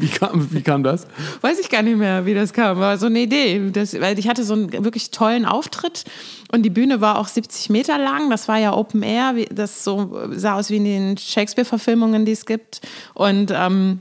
[0.01, 1.07] wie, kam, wie kam das?
[1.41, 2.79] Weiß ich gar nicht mehr, wie das kam.
[2.79, 3.71] War so eine Idee.
[3.73, 6.05] Das, weil ich hatte so einen wirklich tollen Auftritt
[6.53, 8.31] und die Bühne war auch 70 Meter lang.
[8.31, 9.35] Das war ja Open Air.
[9.51, 12.83] Das so, sah aus wie in den Shakespeare-Verfilmungen, die es gibt.
[13.15, 14.01] Und ähm,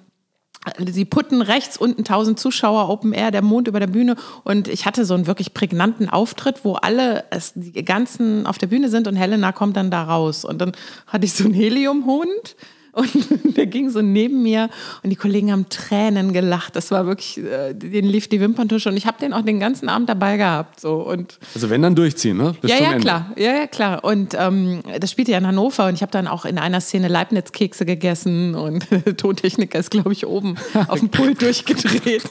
[0.91, 4.15] Sie putten rechts unten 1000 Zuschauer, Open Air, der Mond über der Bühne.
[4.43, 8.67] Und ich hatte so einen wirklich prägnanten Auftritt, wo alle, es, die ganzen auf der
[8.67, 10.45] Bühne sind und Helena kommt dann da raus.
[10.45, 10.74] Und dann
[11.08, 12.56] hatte ich so einen Heliumhund
[12.93, 13.10] Und
[13.58, 14.69] der ging so neben mir
[15.04, 16.75] und die Kollegen haben Tränen gelacht.
[16.75, 19.89] Das war wirklich, äh, denen lief die Wimperntusche und ich habe den auch den ganzen
[19.89, 20.80] Abend dabei gehabt.
[20.80, 20.95] So.
[20.95, 22.56] Und also wenn dann durchziehen, ne?
[22.62, 22.99] Bis ja, ja, Ende.
[23.01, 23.32] klar.
[23.38, 24.04] Ja, ja, klar.
[24.04, 27.08] Und ähm, das spielte ja in Hannover und ich habe dann auch in einer Szene
[27.08, 30.56] Leibniz-Kekse gegessen und Tontechniker ist, glaube ich, oben
[30.88, 32.23] auf dem Pult durchgedreht.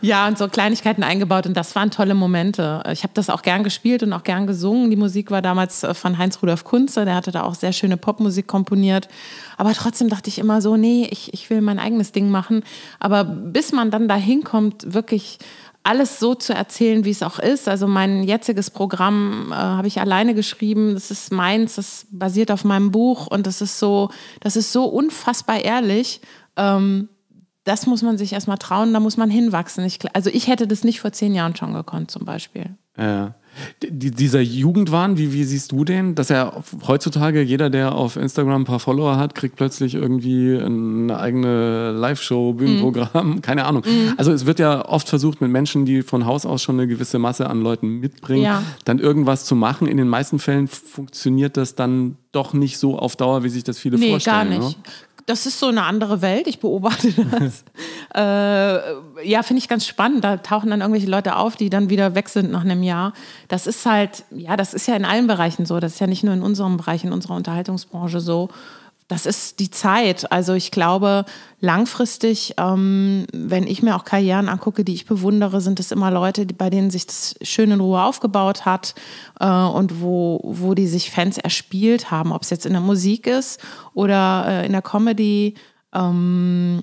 [0.00, 2.82] Ja, und so Kleinigkeiten eingebaut und das waren tolle Momente.
[2.92, 4.90] Ich habe das auch gern gespielt und auch gern gesungen.
[4.90, 7.96] Die Musik war damals äh, von Heinz Rudolf Kunze, der hatte da auch sehr schöne
[7.96, 9.08] Popmusik komponiert.
[9.56, 12.62] Aber trotzdem dachte ich immer so, nee, ich, ich will mein eigenes Ding machen.
[13.00, 15.38] Aber bis man dann dahin kommt, wirklich
[15.82, 17.68] alles so zu erzählen, wie es auch ist.
[17.68, 20.94] Also mein jetziges Programm äh, habe ich alleine geschrieben.
[20.94, 24.84] Das ist meins, das basiert auf meinem Buch und das ist so, das ist so
[24.84, 26.20] unfassbar ehrlich.
[26.56, 27.08] Ähm,
[27.68, 29.84] das muss man sich erstmal trauen, da muss man hinwachsen.
[29.84, 32.70] Ich, also ich hätte das nicht vor zehn Jahren schon gekonnt, zum Beispiel.
[32.96, 33.34] Ja.
[33.82, 36.14] Dieser Jugendwahn, wie, wie siehst du den?
[36.14, 41.18] Dass er heutzutage, jeder, der auf Instagram ein paar Follower hat, kriegt plötzlich irgendwie eine
[41.18, 43.42] eigene Live-Show, Bühnenprogramm, mhm.
[43.42, 43.82] keine Ahnung.
[43.84, 44.14] Mhm.
[44.16, 47.18] Also es wird ja oft versucht, mit Menschen, die von Haus aus schon eine gewisse
[47.18, 48.62] Masse an Leuten mitbringen, ja.
[48.84, 49.88] dann irgendwas zu machen.
[49.88, 53.78] In den meisten Fällen funktioniert das dann doch nicht so auf Dauer, wie sich das
[53.78, 54.50] viele nee, vorstellen.
[54.50, 54.78] Gar nicht.
[54.78, 54.92] Ne?
[55.28, 56.46] Das ist so eine andere Welt.
[56.46, 57.62] Ich beobachte das.
[58.14, 60.24] äh, ja, finde ich ganz spannend.
[60.24, 63.12] Da tauchen dann irgendwelche Leute auf, die dann wieder weg sind nach einem Jahr.
[63.46, 65.80] Das ist halt, ja, das ist ja in allen Bereichen so.
[65.80, 68.48] Das ist ja nicht nur in unserem Bereich, in unserer Unterhaltungsbranche so
[69.08, 70.30] das ist die Zeit.
[70.30, 71.24] Also ich glaube,
[71.60, 76.44] langfristig, ähm, wenn ich mir auch Karrieren angucke, die ich bewundere, sind es immer Leute,
[76.44, 78.94] die, bei denen sich das schön in Ruhe aufgebaut hat
[79.40, 83.26] äh, und wo, wo die sich Fans erspielt haben, ob es jetzt in der Musik
[83.26, 83.60] ist
[83.94, 85.54] oder äh, in der Comedy.
[85.94, 86.82] Ähm,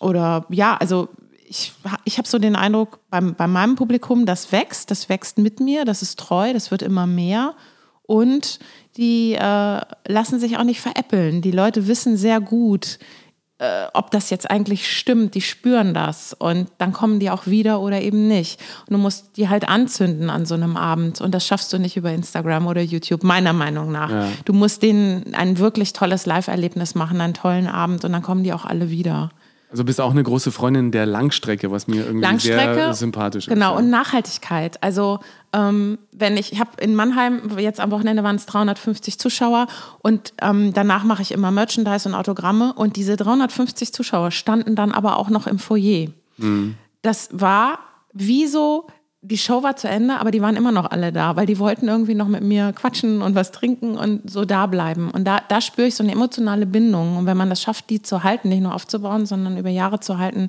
[0.00, 1.10] oder ja, also
[1.46, 5.60] ich, ich habe so den Eindruck, beim, bei meinem Publikum, das wächst, das wächst mit
[5.60, 7.54] mir, das ist treu, das wird immer mehr.
[8.06, 8.58] Und
[8.96, 11.42] die äh, lassen sich auch nicht veräppeln.
[11.42, 12.98] Die Leute wissen sehr gut,
[13.58, 15.34] äh, ob das jetzt eigentlich stimmt.
[15.34, 18.60] Die spüren das und dann kommen die auch wieder oder eben nicht.
[18.86, 21.96] Und du musst die halt anzünden an so einem Abend und das schaffst du nicht
[21.96, 24.10] über Instagram oder YouTube, meiner Meinung nach.
[24.10, 24.28] Ja.
[24.44, 28.52] Du musst denen ein wirklich tolles Live-Erlebnis machen, einen tollen Abend und dann kommen die
[28.52, 29.30] auch alle wieder.
[29.70, 33.52] Also bist auch eine große Freundin der Langstrecke, was mir irgendwie sehr sympathisch ist.
[33.52, 34.82] Genau, und Nachhaltigkeit.
[34.82, 35.18] Also
[35.52, 39.66] ähm, wenn ich, ich habe in Mannheim, jetzt am Wochenende waren es 350 Zuschauer
[40.02, 44.92] und ähm, danach mache ich immer Merchandise und Autogramme und diese 350 Zuschauer standen dann
[44.92, 46.08] aber auch noch im Foyer.
[46.36, 46.76] Mhm.
[47.02, 47.80] Das war
[48.12, 48.86] wie so
[49.28, 51.88] die Show war zu Ende, aber die waren immer noch alle da, weil die wollten
[51.88, 55.10] irgendwie noch mit mir quatschen und was trinken und so da bleiben.
[55.10, 57.16] Und da, da spüre ich so eine emotionale Bindung.
[57.16, 60.18] Und wenn man das schafft, die zu halten, nicht nur aufzubauen, sondern über Jahre zu
[60.18, 60.48] halten,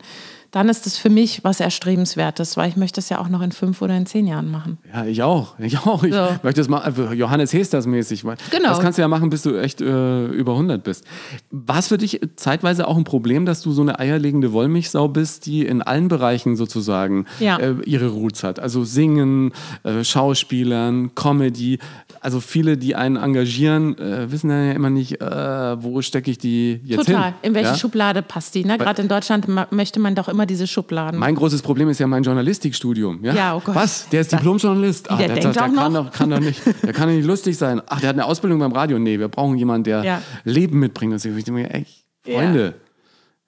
[0.51, 3.51] dann ist es für mich was Erstrebenswertes, weil ich möchte es ja auch noch in
[3.51, 4.77] fünf oder in zehn Jahren machen.
[4.93, 5.59] Ja, ich auch.
[5.59, 6.03] Ich auch.
[6.03, 6.27] Ich so.
[6.43, 8.21] möchte es mal also Johannes Hesters mäßig.
[8.21, 8.69] Genau.
[8.69, 11.05] Das kannst du ja machen, bis du echt äh, über 100 bist.
[11.51, 15.45] War es für dich zeitweise auch ein Problem, dass du so eine eierlegende Wollmilchsau bist,
[15.45, 17.57] die in allen Bereichen sozusagen ja.
[17.57, 18.59] äh, ihre Roots hat?
[18.59, 19.51] Also Singen,
[19.83, 21.79] äh, Schauspielern, Comedy.
[22.21, 26.79] Also viele, die einen engagieren, äh, wissen ja immer nicht, äh, wo stecke ich die
[26.83, 27.25] jetzt Total.
[27.25, 27.33] hin.
[27.41, 27.75] In welche ja?
[27.75, 28.63] Schublade passt die?
[28.63, 28.77] Ne?
[28.77, 31.19] Gerade in Deutschland möchte man doch immer diese Schubladen.
[31.19, 33.23] Mein großes Problem ist ja mein Journalistikstudium.
[33.23, 33.75] Ja, ja oh Gott.
[33.75, 34.07] Was?
[34.09, 35.09] Der ist Diplomjournalist.
[35.09, 37.25] Ach, der, der, denkt der, der kann doch, kann doch nicht, der kann doch nicht
[37.25, 37.81] lustig sein.
[37.87, 38.99] Ach, der hat eine Ausbildung beim Radio.
[38.99, 40.21] Nee, wir brauchen jemanden, der ja.
[40.43, 41.13] Leben mitbringt.
[41.13, 41.85] Und ich denke mir, ey,
[42.23, 42.65] Freunde.
[42.65, 42.86] Ja.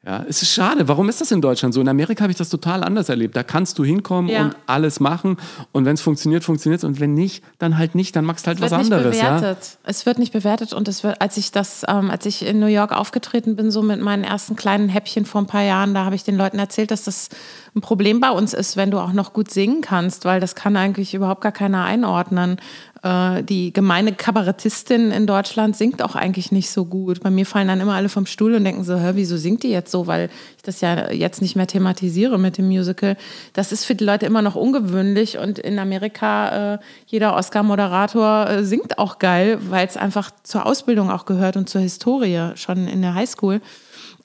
[0.06, 0.88] Ja, es ist schade.
[0.88, 1.82] Warum ist das in Deutschland so?
[1.82, 3.36] In Amerika habe ich das total anders erlebt.
[3.36, 4.46] Da kannst du hinkommen ja.
[4.46, 5.36] und alles machen.
[5.74, 6.84] Und wenn es funktioniert, funktioniert es.
[6.86, 8.16] Und wenn nicht, dann halt nicht.
[8.16, 9.18] Dann machst du halt was anderes.
[9.18, 9.58] Bewertet.
[9.62, 9.80] Ja?
[9.84, 10.72] Es wird nicht bewertet.
[10.72, 13.82] Und es wird, als ich das, ähm, als ich in New York aufgetreten bin, so
[13.82, 16.92] mit meinen ersten kleinen Häppchen vor ein paar Jahren, da habe ich den Leuten erzählt,
[16.92, 17.28] dass das
[17.76, 20.78] ein Problem bei uns ist, wenn du auch noch gut singen kannst, weil das kann
[20.78, 22.58] eigentlich überhaupt gar keiner einordnen.
[23.02, 27.22] Äh, die gemeine Kabarettistin in Deutschland singt auch eigentlich nicht so gut.
[27.22, 29.70] Bei mir fallen dann immer alle vom Stuhl und denken so, hör, wieso singt die
[29.70, 30.08] jetzt so?
[30.08, 33.16] Weil ich das ja jetzt nicht mehr thematisiere mit dem Musical.
[33.54, 38.64] Das ist für die Leute immer noch ungewöhnlich und in Amerika äh, jeder Oscar-Moderator äh,
[38.66, 43.02] singt auch geil, weil es einfach zur Ausbildung auch gehört und zur Historie schon in
[43.02, 43.62] der Highschool.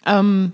[0.04, 0.52] Ähm,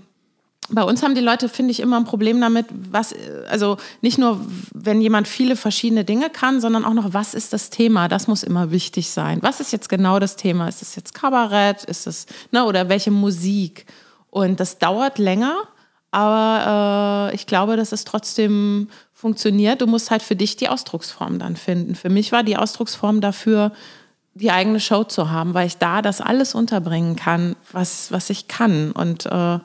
[0.69, 3.13] bei uns haben die Leute, finde ich, immer ein Problem damit, was,
[3.49, 4.39] also nicht nur,
[4.73, 8.07] wenn jemand viele verschiedene Dinge kann, sondern auch noch, was ist das Thema?
[8.07, 9.39] Das muss immer wichtig sein.
[9.41, 10.67] Was ist jetzt genau das Thema?
[10.67, 11.83] Ist es jetzt Kabarett?
[11.83, 13.85] Ist es, ne, oder welche Musik?
[14.29, 15.57] Und das dauert länger,
[16.11, 19.81] aber äh, ich glaube, dass es trotzdem funktioniert.
[19.81, 21.95] Du musst halt für dich die Ausdrucksform dann finden.
[21.95, 23.71] Für mich war die Ausdrucksform dafür,
[24.33, 28.47] die eigene Show zu haben, weil ich da das alles unterbringen kann, was, was ich
[28.47, 28.91] kann.
[28.93, 29.59] Und äh,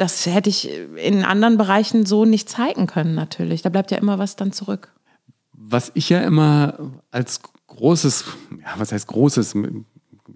[0.00, 3.60] das hätte ich in anderen Bereichen so nicht zeigen können, natürlich.
[3.60, 4.94] Da bleibt ja immer was dann zurück.
[5.52, 6.78] Was ich ja immer
[7.10, 8.24] als großes,
[8.62, 9.54] ja, was heißt großes,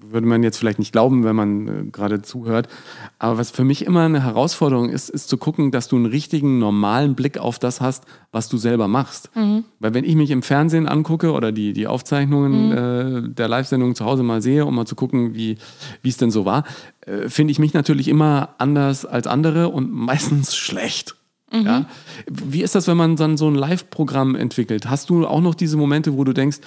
[0.00, 2.68] würde man jetzt vielleicht nicht glauben, wenn man äh, gerade zuhört.
[3.18, 6.58] Aber was für mich immer eine Herausforderung ist, ist zu gucken, dass du einen richtigen,
[6.58, 9.30] normalen Blick auf das hast, was du selber machst.
[9.80, 14.04] Weil wenn ich mich im Fernsehen angucke oder die, die Aufzeichnungen äh, der Live-Sendung zu
[14.04, 15.58] Hause mal sehe, um mal zu gucken, wie
[16.02, 16.64] es denn so war,
[17.06, 21.16] äh, finde ich mich natürlich immer anders als andere und meistens schlecht.
[21.62, 21.86] Ja?
[22.26, 24.88] Wie ist das, wenn man dann so ein Live-Programm entwickelt?
[24.88, 26.58] Hast du auch noch diese Momente, wo du denkst,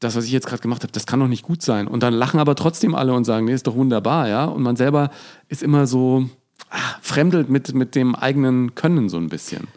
[0.00, 1.88] das, was ich jetzt gerade gemacht habe, das kann doch nicht gut sein.
[1.88, 4.44] Und dann lachen aber trotzdem alle und sagen, nee, ist doch wunderbar, ja.
[4.44, 5.10] Und man selber
[5.48, 6.28] ist immer so
[6.70, 9.68] ah, fremdelt mit, mit dem eigenen Können so ein bisschen.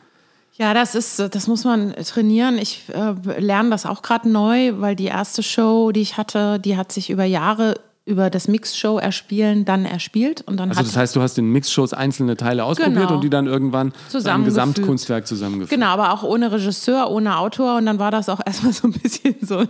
[0.54, 2.58] Ja, das ist, das muss man trainieren.
[2.58, 6.76] Ich äh, lerne das auch gerade neu, weil die erste Show, die ich hatte, die
[6.76, 11.16] hat sich über Jahre über das Mixshow erspielen dann erspielt und dann Also das heißt,
[11.16, 13.16] du hast in Mixshows einzelne Teile ausprobiert Genau.
[13.16, 14.56] und die dann irgendwann Zusammengefügt.
[14.56, 15.70] Gesamtkunstwerk zusammengefügt.
[15.70, 17.78] Genau, aber auch ohne Regisseur, ohne Autor.
[17.78, 19.64] Und dann war das auch erstmal so ein bisschen so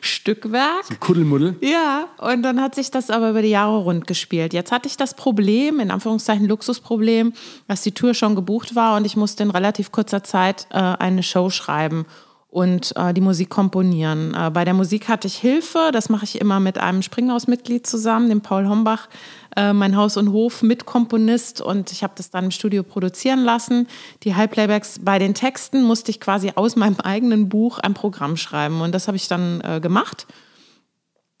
[0.00, 1.00] Stückwerk.
[1.00, 1.56] Kuddelmuddel.
[1.60, 4.52] Ja, und dann hat sich das aber über die Jahre rund gespielt.
[4.52, 7.32] Jetzt hatte ich das Problem, in Anführungszeichen Luxusproblem,
[7.66, 11.22] dass die Tour schon gebucht war und ich musste in relativ kurzer Zeit äh, eine
[11.22, 12.06] Show schreiben
[12.50, 14.34] und äh, die Musik komponieren.
[14.34, 18.30] Äh, bei der Musik hatte ich Hilfe, das mache ich immer mit einem Springhaus-Mitglied zusammen,
[18.30, 19.08] dem Paul Hombach,
[19.54, 23.86] äh, mein Haus- und Hof-Mitkomponist und ich habe das dann im Studio produzieren lassen.
[24.22, 28.80] Die Halbplaybacks bei den Texten musste ich quasi aus meinem eigenen Buch ein Programm schreiben
[28.80, 30.26] und das habe ich dann äh, gemacht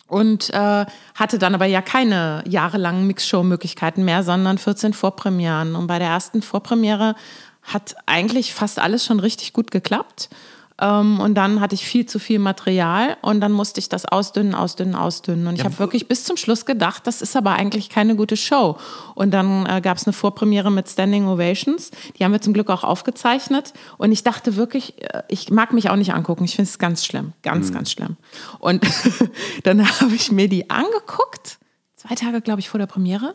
[0.08, 5.76] und äh, hatte dann aber ja keine jahrelangen Mixshow-Möglichkeiten mehr, sondern 14 Vorpremieren.
[5.76, 7.14] Und bei der ersten Vorpremiere
[7.62, 10.30] hat eigentlich fast alles schon richtig gut geklappt.
[10.80, 14.54] Ähm, und dann hatte ich viel zu viel Material und dann musste ich das ausdünnen,
[14.54, 15.46] ausdünnen, ausdünnen.
[15.46, 18.76] Und ich habe wirklich bis zum Schluss gedacht, das ist aber eigentlich keine gute Show.
[19.14, 21.90] Und dann äh, gab es eine Vorpremiere mit Standing Ovations.
[22.18, 23.72] Die haben wir zum Glück auch aufgezeichnet.
[23.96, 26.44] Und ich dachte wirklich, äh, ich mag mich auch nicht angucken.
[26.44, 27.32] Ich finde es ganz schlimm.
[27.42, 28.16] Ganz, ganz schlimm.
[28.60, 28.86] Und
[29.64, 31.58] dann habe ich mir die angeguckt.
[31.96, 33.34] Zwei Tage, glaube ich, vor der Premiere.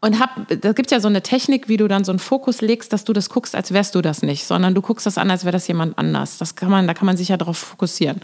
[0.00, 2.92] Und hab, da gibt ja so eine Technik, wie du dann so einen Fokus legst,
[2.92, 5.44] dass du das guckst, als wärst du das nicht, sondern du guckst das an, als
[5.44, 6.38] wäre das jemand anders.
[6.38, 8.20] Das kann man, da kann man sich ja darauf fokussieren.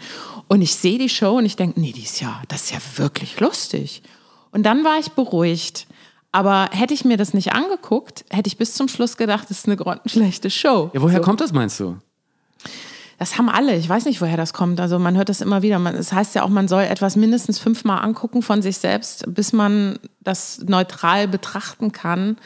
[0.47, 2.79] Und ich sehe die Show und ich denke, nee, die ist ja, das ist ja
[2.97, 4.03] wirklich lustig.
[4.53, 5.89] Und dann war ich beruhigt.
[6.31, 9.67] Aber hätte ich mir das nicht angeguckt, hätte ich bis zum Schluss gedacht, das ist
[9.67, 10.91] eine grottenschlechte Show.
[10.93, 11.23] Ja, woher So.
[11.25, 11.97] kommt das, meinst du?
[13.25, 13.75] Das haben alle.
[13.77, 14.79] Ich weiß nicht, woher das kommt.
[14.81, 15.81] Also man hört das immer wieder.
[15.95, 19.99] Es heißt ja auch, man soll etwas mindestens fünfmal angucken von sich selbst, bis man
[20.21, 22.37] das neutral betrachten kann.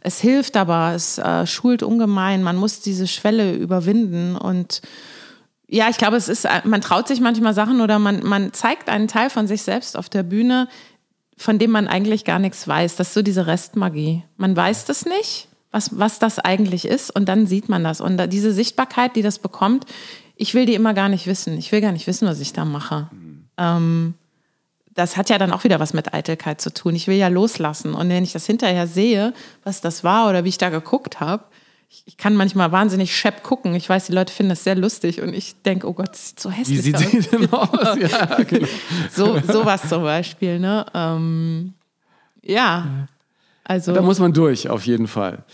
[0.00, 2.42] Es hilft aber, es äh, schult ungemein.
[2.42, 4.82] Man muss diese Schwelle überwinden und
[5.68, 9.06] ja, ich glaube, es ist, man traut sich manchmal Sachen oder man, man zeigt einen
[9.06, 10.66] Teil von sich selbst auf der Bühne,
[11.36, 12.96] von dem man eigentlich gar nichts weiß.
[12.96, 14.24] Das ist so diese Restmagie.
[14.36, 18.00] Man weiß das nicht, was, was das eigentlich ist, und dann sieht man das.
[18.00, 19.84] Und diese Sichtbarkeit, die das bekommt,
[20.34, 21.56] ich will die immer gar nicht wissen.
[21.58, 23.08] Ich will gar nicht wissen, was ich da mache.
[23.58, 24.14] Ähm,
[24.94, 26.94] das hat ja dann auch wieder was mit Eitelkeit zu tun.
[26.94, 27.92] Ich will ja loslassen.
[27.92, 29.34] Und wenn ich das hinterher sehe,
[29.64, 31.44] was das war oder wie ich da geguckt habe,
[31.90, 33.74] ich, ich kann manchmal wahnsinnig schepp gucken.
[33.74, 36.40] Ich weiß, die Leute finden das sehr lustig und ich denke, oh Gott, das sieht
[36.40, 37.02] so Wie hässlich sieht aus.
[37.02, 37.98] sie denn aus?
[37.98, 38.66] Ja, genau.
[39.12, 40.86] So, sowas zum Beispiel, ne?
[40.94, 41.74] Ähm,
[42.42, 43.08] ja.
[43.68, 43.92] Also.
[43.92, 45.44] Da muss man durch, auf jeden Fall.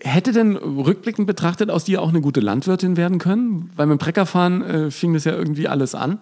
[0.00, 3.70] Hätte denn rückblickend betrachtet aus dir auch eine gute Landwirtin werden können?
[3.76, 6.18] Weil mit dem Treckerfahren äh, fing das ja irgendwie alles an.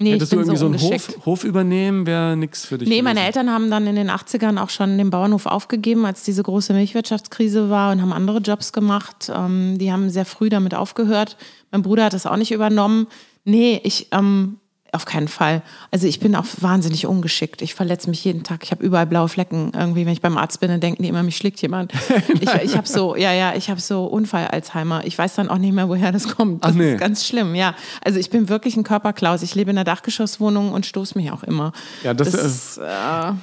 [0.00, 1.24] Nee, Hättest du irgendwie so so einen Hof.
[1.24, 2.88] Hof übernehmen, wäre nichts für dich.
[2.88, 3.26] Nee, meine gewesen.
[3.26, 7.70] Eltern haben dann in den 80ern auch schon den Bauernhof aufgegeben, als diese große Milchwirtschaftskrise
[7.70, 9.30] war und haben andere Jobs gemacht.
[9.34, 11.36] Ähm, die haben sehr früh damit aufgehört.
[11.70, 13.06] Mein Bruder hat das auch nicht übernommen.
[13.44, 14.58] Nee, ich, ähm,
[14.94, 15.62] auf keinen Fall.
[15.90, 17.62] Also ich bin auch wahnsinnig ungeschickt.
[17.62, 18.62] Ich verletze mich jeden Tag.
[18.62, 19.72] Ich habe überall blaue Flecken.
[19.74, 21.92] Irgendwie, wenn ich beim Arzt bin, dann denken die immer, mich schlägt jemand.
[22.40, 25.04] ich ich habe so, ja, ja, ich habe so Unfall-Alzheimer.
[25.04, 26.64] Ich weiß dann auch nicht mehr, woher das kommt.
[26.64, 26.94] Das Ach nee.
[26.94, 27.74] ist ganz schlimm, ja.
[28.04, 29.42] Also ich bin wirklich ein Körperklaus.
[29.42, 31.72] Ich lebe in einer Dachgeschosswohnung und stoße mich auch immer.
[32.02, 32.82] Ja, das, ist, äh,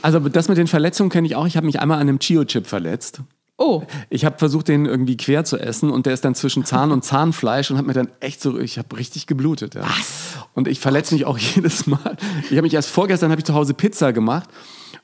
[0.02, 1.48] Also das mit den Verletzungen kenne ich auch.
[1.48, 3.22] Ich habe mich einmal an einem Chio-Chip verletzt.
[3.62, 6.92] Oh, Ich habe versucht, den irgendwie quer zu essen und der ist dann zwischen Zahn
[6.92, 9.76] und Zahnfleisch und hat mir dann echt so, ich habe richtig geblutet.
[9.76, 9.84] Ja.
[9.84, 10.38] Was?
[10.54, 12.18] Und ich verletze mich auch jedes Mal.
[12.46, 14.50] Ich habe mich erst vorgestern habe ich zu Hause Pizza gemacht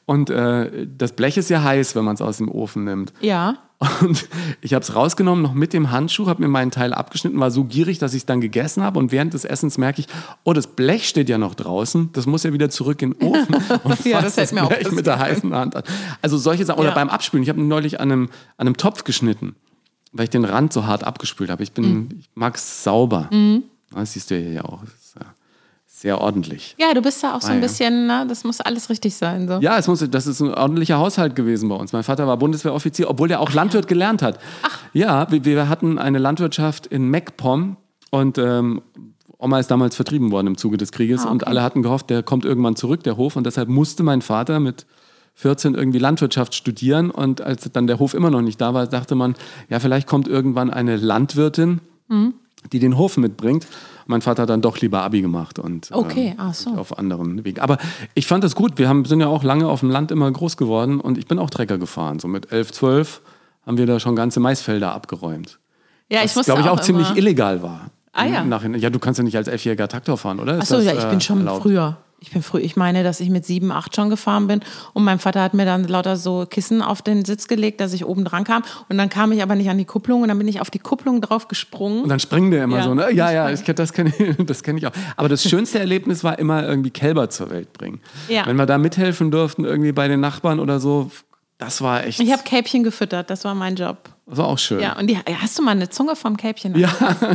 [0.08, 3.14] und äh, das Blech ist ja heiß, wenn man es aus dem Ofen nimmt.
[3.22, 3.58] ja.
[4.02, 4.28] Und
[4.62, 7.64] ich habe es rausgenommen, noch mit dem Handschuh, habe mir meinen Teil abgeschnitten, war so
[7.64, 8.98] gierig, dass ich es dann gegessen habe.
[8.98, 10.08] Und während des Essens merke ich,
[10.46, 12.10] oh, das Blech steht ja noch draußen.
[12.14, 13.54] Das muss ja wieder zurück in den Ofen.
[13.84, 15.84] Und Ja, das auch Blech mit der heißen Hand an.
[16.24, 16.80] Also solche Sachen.
[16.80, 16.96] Oder Ja.
[16.96, 17.44] beim Abspülen.
[17.44, 19.56] Ich habe neulich an einem, an einem Topf geschnitten,
[20.12, 21.62] weil ich den Rand so hart abgespült habe.
[21.62, 22.10] Ich bin, Mhm.
[22.20, 23.30] ich mag es sauber.
[23.94, 24.82] Das siehst du ja hier auch.
[26.00, 26.76] Sehr ordentlich.
[26.78, 28.24] Ja, du bist da auch so Ah, ein bisschen, ne?
[28.30, 29.48] das muss alles richtig sein.
[29.48, 29.58] So.
[29.62, 31.92] Ja, es muss, das ist ein ordentlicher Haushalt gewesen bei uns.
[31.92, 34.38] Mein Vater war Bundeswehroffizier, obwohl er auch Landwirt gelernt hat.
[34.94, 37.78] Ja, wir, wir hatten eine Landwirtschaft in MacPom
[38.12, 38.84] und ähm,
[39.40, 41.50] Oma ist damals vertrieben worden im Zuge des Krieges Ah, und okay.
[41.50, 43.36] alle hatten gehofft, der kommt irgendwann zurück, der Hof.
[43.36, 44.86] Und deshalb musste mein Vater mit
[45.34, 47.10] 14 irgendwie Landwirtschaft studieren.
[47.10, 49.34] Und als dann der Hof immer noch nicht da war, dachte man,
[49.70, 52.36] ja, vielleicht kommt irgendwann eine Landwirtin, Mhm.
[52.72, 53.66] die den Hof mitbringt.
[54.08, 56.72] Mein Vater hat dann doch lieber Abi gemacht und Okay, ähm, ach so.
[56.72, 57.60] auf anderen Wegen.
[57.60, 57.78] Aber
[58.14, 58.78] ich fand das gut.
[58.78, 61.40] Wir haben, sind ja auch lange auf dem Land immer groß geworden und ich bin
[61.40, 62.20] auch Trecker gefahren.
[62.20, 63.22] So mit 11, 12
[63.66, 65.60] haben wir da schon ganze Maisfelder abgeräumt.
[66.10, 67.92] Ja, ich Was, glaube ich, auch, ziemlich immer- illegal war.
[68.14, 68.44] Ah, ja.
[68.44, 68.80] Nachhinein.
[68.82, 70.58] Ja, du kannst ja nicht als Elfjähriger Traktor fahren, oder?
[70.58, 71.62] Achso, ja, ich äh, bin schon erlaubt?
[71.64, 71.98] früher.
[72.20, 72.60] Ich bin früh.
[72.60, 74.62] Ich meine, dass ich mit sieben, acht schon gefahren bin.
[74.94, 78.06] Und mein Vater hat mir dann lauter so Kissen auf den Sitz gelegt, dass ich
[78.06, 78.64] oben dran kam.
[78.90, 80.80] Und dann kam ich aber nicht an die Kupplung und dann bin ich auf die
[80.80, 82.02] Kupplung drauf gesprungen.
[82.04, 82.84] Und dann springen der immer Ja.
[82.84, 83.12] so, ne?
[83.14, 84.92] Ja, ja, ich, das kenne ich, das kenn ich auch.
[85.16, 88.02] Aber das schönste Erlebnis war immer irgendwie Kälber zur Welt bringen.
[88.30, 88.48] Ja.
[88.48, 91.12] Wenn wir da mithelfen durften, irgendwie bei den Nachbarn oder so,
[91.60, 93.98] das war echt, Ich habe Kälbchen gefüttert, das war mein Job.
[94.26, 94.80] das war auch schön.
[94.80, 96.76] Ja, und die, hast du mal eine Zunge vom Kälbchen?
[96.78, 96.90] Ja,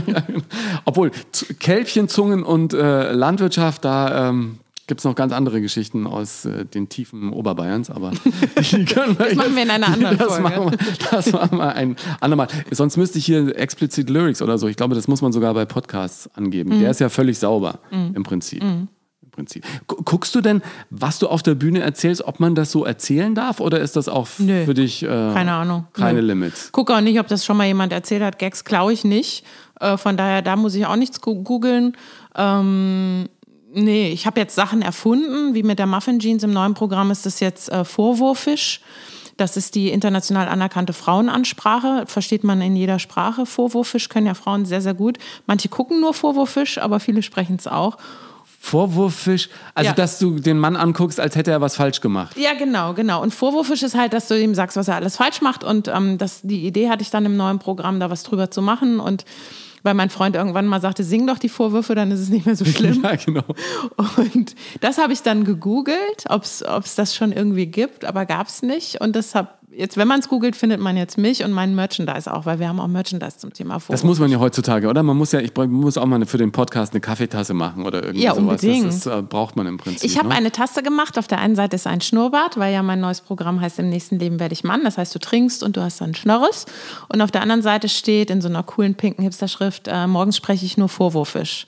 [0.07, 0.23] ja.
[0.85, 6.45] obwohl Z- Kälbchenzungen und äh, Landwirtschaft, da ähm, gibt es noch ganz andere Geschichten aus
[6.45, 8.11] äh, den Tiefen Oberbayerns, aber
[8.57, 10.43] die können wir Das machen wir in einer anderen das Folge.
[10.43, 10.79] Machen wir,
[11.11, 12.49] das machen wir ein andermal.
[12.71, 14.69] Sonst müsste ich hier explizit Lyrics oder so.
[14.69, 16.77] Ich glaube, das muss man sogar bei Podcasts angeben.
[16.77, 16.81] Mhm.
[16.81, 18.63] Der ist ja völlig sauber im Prinzip.
[18.63, 18.89] Im
[19.31, 19.65] Prinzip.
[19.87, 23.35] Gu- Guckst du denn, was du auf der Bühne erzählst, ob man das so erzählen
[23.35, 24.65] darf oder ist das auch Nö.
[24.67, 25.87] für dich äh, Keine Ahnung.
[25.95, 26.27] keine Nö.
[26.29, 26.71] Limits?
[26.73, 28.39] Guck auch nicht, ob das schon mal jemand erzählt hat.
[28.39, 29.45] Gags klaue ich nicht.
[29.81, 31.97] Äh, von daher, da muss ich auch nichts googeln.
[32.37, 33.29] Ähm,
[33.75, 36.43] nee, ich habe jetzt Sachen erfunden, wie mit der Muffin Jeans.
[36.43, 38.81] Im neuen Programm ist das jetzt äh, Vorwurfisch.
[39.39, 42.05] Das ist die international anerkannte Frauenansprache.
[42.07, 43.47] Versteht man in jeder Sprache.
[43.47, 45.19] Vorwurfisch können ja Frauen sehr, sehr gut.
[45.47, 47.97] Manche gucken nur Vorwurfisch, aber viele sprechen es auch.
[48.61, 49.95] Vorwurfisch, also Ja.
[49.95, 52.37] dass du den Mann anguckst, als hätte er was falsch gemacht.
[52.39, 53.21] Ja, genau, genau.
[53.21, 55.65] Und vorwurfisch ist halt, dass du ihm sagst, was er alles falsch macht.
[55.65, 58.63] Und ähm, das, die Idee hatte ich dann im neuen Programm, da was drüber zu
[58.63, 59.01] machen.
[59.01, 59.25] Und
[59.83, 62.57] weil mein Freund irgendwann mal sagte, sing doch die Vorwürfe, dann ist es nicht mehr
[62.57, 63.03] so schlimm.
[63.03, 63.45] Ja, genau.
[64.17, 68.63] Und das habe ich dann gegoogelt, ob es das schon irgendwie gibt, aber gab es
[68.63, 69.01] nicht.
[69.01, 72.47] Und deshalb, jetzt, wenn man es googelt, findet man jetzt mich und meinen Merchandise auch,
[72.47, 74.01] weil wir haben auch Merchandise zum Thema Vorwurf.
[74.01, 75.03] Das muss man ja heutzutage, oder?
[75.03, 78.25] Man muss ja, ich muss auch mal für den Podcast eine Kaffeetasse machen oder irgendwie
[78.25, 78.63] Ja, sowas.
[78.63, 78.87] unbedingt.
[78.87, 80.09] Das ist, äh, braucht man im Prinzip.
[80.09, 80.35] Ich habe ne?
[80.35, 81.19] eine Tasse gemacht.
[81.19, 84.19] Auf der einen Seite ist ein Schnurrbart, weil ja mein neues Programm heißt, im nächsten
[84.19, 84.85] Leben werde ich Mann.
[84.85, 86.67] Das heißt, du trinkst und du hast dann Schnorres.
[87.09, 90.65] Und auf der anderen Seite steht in so einer coolen pinken Hipster-Schrift, äh, morgens spreche
[90.67, 91.67] ich nur Vorwurfisch.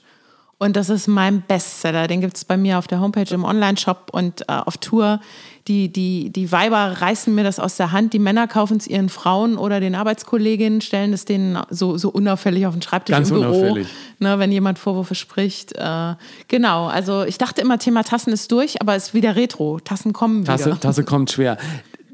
[0.57, 2.07] Und das ist mein Bestseller.
[2.07, 5.19] Den gibt es bei mir auf der Homepage im Online-Shop und äh, auf Tour.
[5.67, 8.13] Die, die, die Weiber reißen mir das aus der Hand.
[8.13, 12.67] Die Männer kaufen es ihren Frauen oder den Arbeitskolleginnen, stellen es denen so, so unauffällig
[12.67, 13.87] auf den Schreibtisch Ganz im Büro unauffällig.
[14.19, 15.73] ne, wenn jemand Vorwürfe spricht.
[15.73, 16.15] Äh,
[16.47, 19.79] genau, also ich dachte immer, Thema Tassen ist durch, aber es ist wieder Retro.
[19.79, 20.57] Tassen kommen wieder.
[20.57, 21.57] Tasse, Tasse kommt schwer.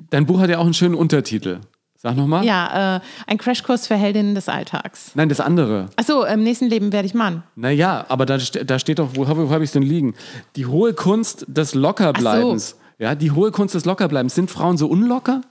[0.10, 1.60] Dein Buch hat ja auch einen schönen Untertitel.
[2.02, 2.44] Sag nochmal.
[2.44, 5.12] Ja, äh, ein Crashkurs für Heldinnen des Alltags.
[5.14, 5.90] Nein, das andere.
[5.98, 7.44] Achso, im nächsten Leben werde ich Mann.
[7.56, 10.16] Naja, aber da, da steht doch, wo, habe- wo habe ich es denn liegen?
[10.56, 12.76] Die hohe Kunst des Lockerbleibens.
[12.98, 14.34] Ja, die hohe Kunst des Lockerbleibens.
[14.34, 15.42] Sind Frauen so unlocker?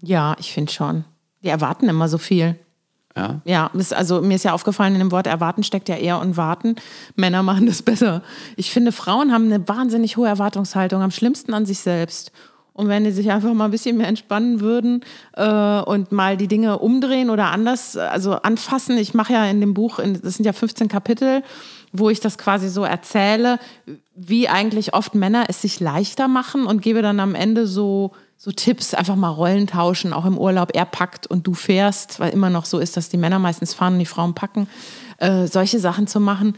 [0.00, 1.04] Ja, ich finde schon.
[1.44, 2.56] Die erwarten immer so viel.
[3.16, 3.40] Ja.
[3.44, 6.76] Ja, also mir ist ja aufgefallen, in dem Wort erwarten steckt ja eher und warten.
[7.16, 8.22] Männer machen das besser.
[8.56, 12.32] Ich finde, Frauen haben eine wahnsinnig hohe Erwartungshaltung, am schlimmsten an sich selbst.
[12.80, 16.48] Und wenn die sich einfach mal ein bisschen mehr entspannen würden äh, und mal die
[16.48, 18.96] Dinge umdrehen oder anders, also anfassen.
[18.96, 21.42] Ich mache ja in dem Buch, in, das sind ja 15 Kapitel,
[21.92, 23.58] wo ich das quasi so erzähle,
[24.14, 28.50] wie eigentlich oft Männer es sich leichter machen und gebe dann am Ende so, so
[28.50, 30.70] Tipps, einfach mal Rollen tauschen, auch im Urlaub.
[30.72, 33.92] Er packt und du fährst, weil immer noch so ist, dass die Männer meistens fahren
[33.92, 34.68] und die Frauen packen.
[35.18, 36.56] Äh, solche Sachen zu machen.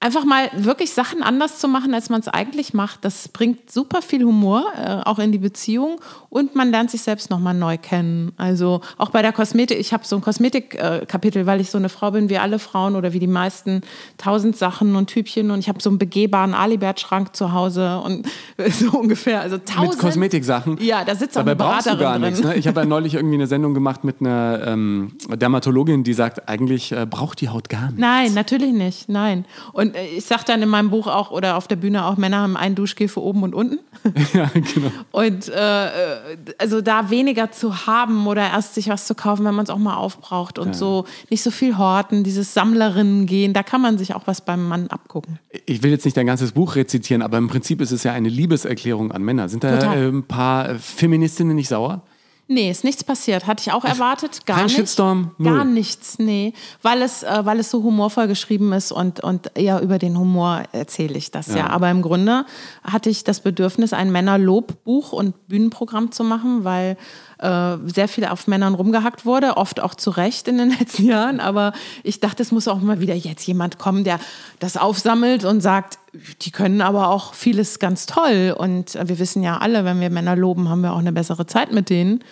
[0.00, 4.00] Einfach mal wirklich Sachen anders zu machen, als man es eigentlich macht, das bringt super
[4.00, 8.30] viel Humor, äh, auch in die Beziehung und man lernt sich selbst nochmal neu kennen.
[8.36, 12.12] Also auch bei der Kosmetik, ich habe so ein Kosmetik-Kapitel, weil ich so eine Frau
[12.12, 13.80] bin wie alle Frauen oder wie die meisten,
[14.18, 18.28] tausend Sachen und Typchen und ich habe so einen begehbaren Alibert-Schrank zu Hause und
[18.70, 19.94] so ungefähr, also tausend.
[19.94, 20.78] Mit Kosmetiksachen.
[20.80, 22.44] Ja, da sitzt auch Dabei eine brauchst du Beraterin gar nichts.
[22.44, 22.54] Ne?
[22.54, 26.92] Ich habe ja neulich irgendwie eine Sendung gemacht mit einer ähm, Dermatologin, die sagt, eigentlich
[26.92, 27.98] äh, braucht die Haut gar nichts.
[27.98, 29.08] Nein, natürlich nicht.
[29.08, 29.44] Nein.
[29.72, 32.38] Und äh, ich sage dann in meinem Buch auch oder auf der Bühne auch, Männer
[32.38, 33.78] haben einen Duschgel für oben und unten.
[34.34, 34.90] ja, genau.
[35.10, 39.54] Und äh, äh, also da weniger zu haben oder erst sich was zu kaufen, wenn
[39.54, 43.62] man es auch mal aufbraucht und so nicht so viel horten, dieses Sammlerinnen gehen, da
[43.62, 45.38] kann man sich auch was beim Mann abgucken.
[45.66, 48.28] Ich will jetzt nicht dein ganzes Buch rezitieren, aber im Prinzip ist es ja eine
[48.28, 49.48] Liebeserklärung an Männer.
[49.48, 52.02] Sind da äh, ein paar Feministinnen nicht sauer?
[52.50, 53.46] Nee, ist nichts passiert.
[53.46, 54.46] Hatte ich auch erwartet.
[54.46, 54.76] Gar kein nicht.
[54.76, 55.32] Shitstorm?
[55.36, 55.54] Null.
[55.54, 56.54] Gar nichts, nee.
[56.80, 60.62] Weil es, äh, weil es so humorvoll geschrieben ist und, und eher über den Humor
[60.72, 61.56] erzähle ich das ja.
[61.56, 61.66] Ja.
[61.68, 62.46] Aber im Grunde
[62.82, 66.96] hatte ich das Bedürfnis, ein Männerlobbuch und Bühnenprogramm zu machen, weil
[67.38, 71.40] äh, sehr viel auf Männern rumgehackt wurde, oft auch zu Recht in den letzten Jahren.
[71.40, 71.72] Aber
[72.02, 74.18] ich dachte, es muss auch mal wieder jetzt jemand kommen, der
[74.58, 75.98] das aufsammelt und sagt,
[76.42, 78.54] die können aber auch vieles ganz toll.
[78.56, 81.72] Und wir wissen ja alle, wenn wir Männer loben, haben wir auch eine bessere Zeit
[81.72, 82.24] mit denen.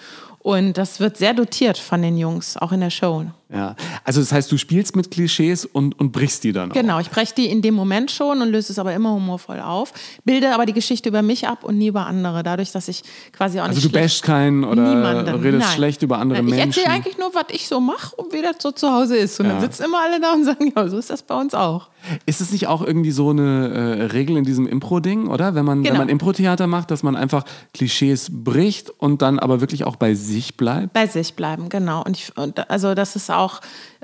[0.47, 3.25] Und das wird sehr dotiert von den Jungs, auch in der Show.
[3.49, 6.75] Ja, also das heißt, du spielst mit Klischees und, und brichst die dann auch.
[6.75, 9.93] Genau, ich breche die in dem Moment schon und löse es aber immer humorvoll auf,
[10.25, 13.61] bilde aber die Geschichte über mich ab und nie über andere, dadurch, dass ich quasi
[13.61, 15.33] auch nicht Also du bashst keinen oder Niemanden.
[15.43, 15.77] redest Nein.
[15.77, 16.71] schlecht über andere Ich Menschen.
[16.71, 19.39] erzähle eigentlich nur, was ich so mache und wie das so zu Hause ist.
[19.39, 19.53] Und Ja.
[19.53, 21.89] dann sitzen immer alle da und sagen, ja, so ist das bei uns auch.
[22.25, 25.55] Ist es nicht auch irgendwie so eine äh, Regel in diesem Impro-Ding, oder?
[25.55, 25.99] Wenn man, wenn Genau.
[25.99, 27.45] man Impro-Theater macht, dass man einfach
[27.75, 30.93] Klischees bricht und dann aber wirklich auch bei sich bleibt?
[30.95, 32.03] Bei sich bleiben, genau.
[32.05, 33.36] Und, ich, und also das ist auch,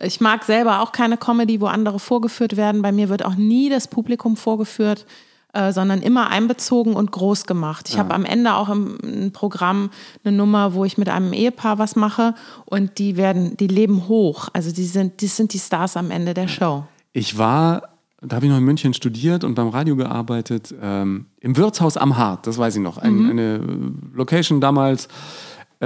[0.00, 2.82] ich mag selber auch keine Comedy, wo andere vorgeführt werden.
[2.82, 5.06] Bei mir wird auch nie das Publikum vorgeführt,
[5.52, 7.88] äh, sondern immer einbezogen und groß gemacht.
[7.90, 9.90] Ich habe am Ende auch im, im Programm
[10.24, 14.48] eine Nummer, wo ich mit einem Ehepaar was mache und die werden, die leben hoch.
[14.54, 16.84] Also die sind, die sind die Stars am Ende der Show.
[17.12, 17.82] Ich war,
[18.22, 22.16] da habe ich noch in München studiert und beim Radio gearbeitet, ähm, im Wirtshaus am
[22.16, 22.96] Hart, das weiß ich noch.
[22.96, 25.08] Ein, Eine äh, Location damals,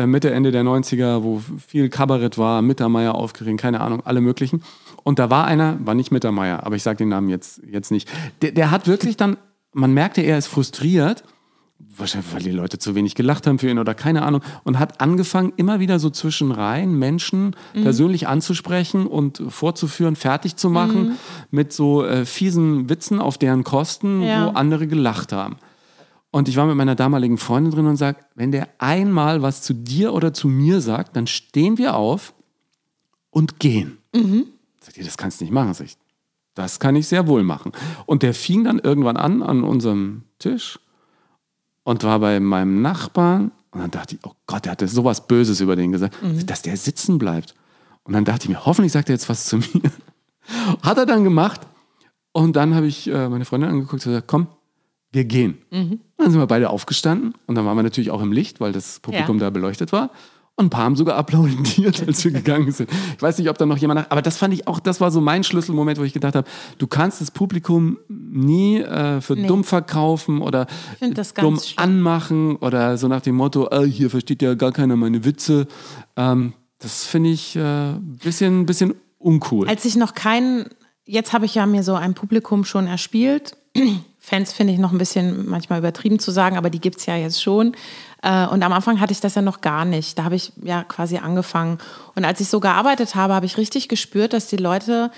[0.04, 4.62] Mitte, Ende der 90er, wo viel Kabarett war, Mittermeier aufgeregt, keine Ahnung, alle möglichen.
[5.04, 8.08] Und da war einer, war nicht Mittermeier, aber ich sage den Namen jetzt, jetzt nicht.
[8.42, 9.36] Der, der hat wirklich dann,
[9.72, 11.22] man merkte, er ist frustriert,
[11.98, 15.00] wahrscheinlich, weil die Leute zu wenig gelacht haben für ihn oder keine Ahnung, und hat
[15.00, 17.82] angefangen, immer wieder so zwischen Reihen Menschen Mhm.
[17.82, 21.12] persönlich anzusprechen und vorzuführen, fertig zu machen Mhm.
[21.50, 24.46] mit so äh, fiesen Witzen auf deren Kosten, Ja.
[24.46, 25.56] wo andere gelacht haben.
[26.36, 29.72] Und ich war mit meiner damaligen Freundin drin und sag, wenn der einmal was zu
[29.72, 32.34] dir oder zu mir sagt, dann stehen wir auf
[33.30, 33.96] und gehen.
[34.14, 34.44] Mhm.
[34.82, 35.72] Sagt ihr, das kannst du nicht machen.
[35.72, 35.96] Sag ich,
[36.52, 37.72] das kann ich sehr wohl machen.
[38.04, 40.78] Und der fing dann irgendwann an an unserem Tisch
[41.84, 43.50] und war bei meinem Nachbarn.
[43.70, 46.76] Und dann dachte ich, oh Gott, der hatte sowas Böses über den gesagt, dass der
[46.76, 47.54] sitzen bleibt.
[48.02, 49.90] Und dann dachte ich mir, hoffentlich sagt er jetzt was zu mir.
[50.82, 51.62] Hat er dann gemacht.
[52.32, 54.48] Und dann habe ich äh, meine Freundin angeguckt und gesagt, komm,
[55.16, 55.58] wir gehen.
[55.70, 59.00] Dann sind wir beide aufgestanden und dann waren wir natürlich auch im Licht, weil das
[59.00, 59.46] Publikum Ja.
[59.46, 60.10] da beleuchtet war.
[60.58, 62.88] Und ein paar haben sogar applaudiert, als wir gegangen sind.
[63.14, 65.10] Ich weiß nicht, ob da noch jemand nach, aber das fand ich auch, das war
[65.10, 66.48] so mein Schlüsselmoment, wo ich gedacht habe,
[66.78, 70.66] du kannst das Publikum nie äh, für dumm verkaufen oder
[71.38, 71.78] dumm schlimm.
[71.78, 75.66] anmachen oder so nach dem Motto, äh, hier versteht ja gar keiner meine Witze.
[76.16, 79.68] Ähm, das finde ich ein äh, bisschen, bisschen uncool.
[79.68, 80.70] Als ich noch keinen,
[81.04, 83.56] jetzt habe ich ja mir so ein Publikum schon erspielt.
[84.18, 87.16] Fans finde ich noch ein bisschen manchmal übertrieben zu sagen, aber die gibt es ja
[87.16, 87.76] jetzt schon.
[88.22, 90.18] Äh, Und am Anfang hatte ich das ja noch gar nicht.
[90.18, 91.78] Da habe ich ja quasi angefangen.
[92.14, 95.12] Und als ich so gearbeitet habe, habe ich richtig gespürt, dass die Leute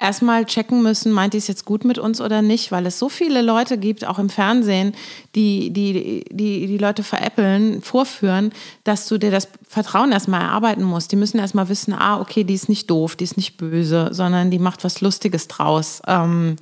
[0.00, 3.08] erstmal checken müssen, meint die es jetzt gut mit uns oder nicht, weil es so
[3.08, 4.92] viele Leute gibt, auch im Fernsehen,
[5.34, 8.52] die die, die, die Leute veräppeln, vorführen,
[8.84, 11.10] dass du dir das Vertrauen erstmal erarbeiten musst.
[11.10, 14.50] Die müssen erstmal wissen, ah, okay, die ist nicht doof, die ist nicht böse, sondern
[14.50, 16.00] die macht was Lustiges draus.
[16.06, 16.56] Ähm,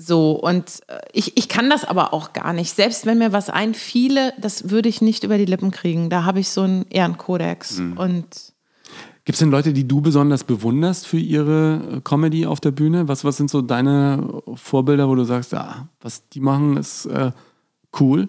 [0.00, 2.74] so, und äh, ich, ich kann das aber auch gar nicht.
[2.74, 6.08] Selbst wenn mir was einfiele, das würde ich nicht über die Lippen kriegen.
[6.08, 7.80] Da habe ich so einen Ehrenkodex.
[7.96, 8.54] Und
[9.24, 13.08] Gibt es denn Leute, die du besonders bewunderst für ihre äh, Comedy auf der Bühne?
[13.08, 17.32] Was, was sind so deine Vorbilder, wo du sagst, ja, was die machen, ist äh,
[17.98, 18.28] cool?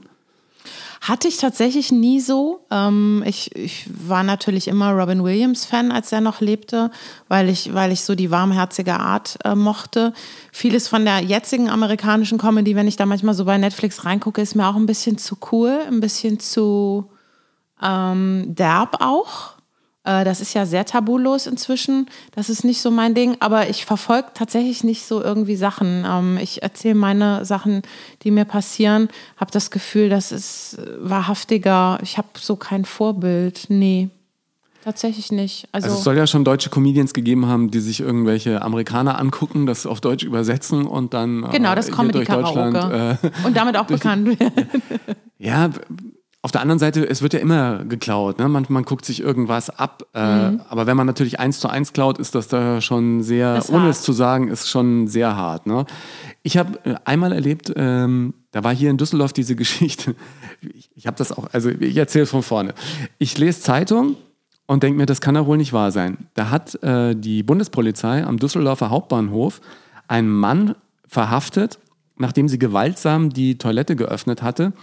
[1.02, 2.66] Hatte ich tatsächlich nie so.
[2.72, 6.92] Ähm, ich, ich war natürlich immer Robin Williams-Fan, als er noch lebte,
[7.28, 10.14] weil ich, weil ich so die warmherzige Art äh, mochte.
[10.52, 14.56] Vieles von der jetzigen amerikanischen Comedy, wenn ich da manchmal so bei Netflix reingucke, ist
[14.56, 17.10] mir auch ein bisschen zu cool, ein bisschen zu
[17.82, 19.59] ähm, derb auch.
[20.04, 22.08] Äh, das ist ja sehr tabulos inzwischen.
[22.36, 26.06] Das ist nicht so mein Ding, aber ich verfolge tatsächlich nicht so irgendwie Sachen.
[26.08, 27.82] Ähm, ich erzähle meine Sachen,
[28.24, 32.00] die mir passieren, habe das Gefühl, das ist äh, wahrhaftiger.
[32.02, 33.66] Ich habe so kein Vorbild.
[33.68, 34.10] Nee,
[34.84, 35.68] tatsächlich nicht.
[35.74, 39.66] Also, Also es soll ja schon deutsche Comedians gegeben haben, die sich irgendwelche Amerikaner angucken,
[39.66, 42.74] das auf Deutsch übersetzen und dann äh, genau, das hier durch Deutschland.
[42.78, 43.18] Comedy-Karaoke.
[43.22, 44.70] Äh, Und damit auch bekannt werden.
[45.38, 45.70] ja,
[46.42, 48.40] auf der anderen Seite, es wird ja immer geklaut.
[48.40, 48.48] Ne?
[48.48, 50.04] Man, man guckt sich irgendwas ab.
[50.14, 50.62] Äh, Mhm.
[50.70, 53.82] Aber wenn man natürlich eins zu eins klaut, ist das da schon sehr, Ist ohne
[53.84, 53.92] hart.
[53.92, 55.68] es zu sagen, ist schon sehr hart.
[55.68, 55.86] Ne?
[56.44, 60.16] Ich habe äh, einmal erlebt, ähm, da war hier in Düsseldorf diese Geschichte.
[60.62, 62.74] Ich, ich habe das auch, also ich erzähle von vorne.
[63.18, 64.16] Ich lese Zeitung
[64.66, 66.30] und denke mir, das kann doch wohl nicht wahr sein.
[66.36, 69.60] Da hat äh, die Bundespolizei am Düsseldorfer Hauptbahnhof
[70.08, 70.76] einen Mann
[71.08, 71.80] verhaftet,
[72.18, 74.74] nachdem sie gewaltsam die Toilette geöffnet hatte,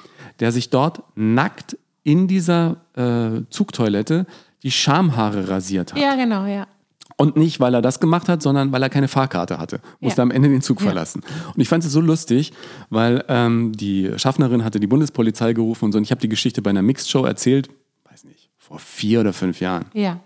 [0.41, 4.26] der sich dort nackt in dieser äh, Zugtoilette
[4.62, 6.01] die Schamhaare rasiert hat.
[6.01, 6.66] ja, genau, ja.
[7.18, 9.80] Und nicht, weil er das gemacht hat, sondern weil er keine Fahrkarte hatte.
[10.01, 10.22] Musste Ja.
[10.24, 11.22] am Ende den Zug verlassen.
[11.55, 12.53] Und ich fand es so lustig,
[12.91, 15.99] weil ähm, die Schaffnerin hatte die Bundespolizei gerufen und so.
[15.99, 17.70] Und ich habe die Geschichte bei einer Mixed-Show erzählt,
[18.11, 20.20] weiß nicht, vor vier oder fünf Jahren Ja.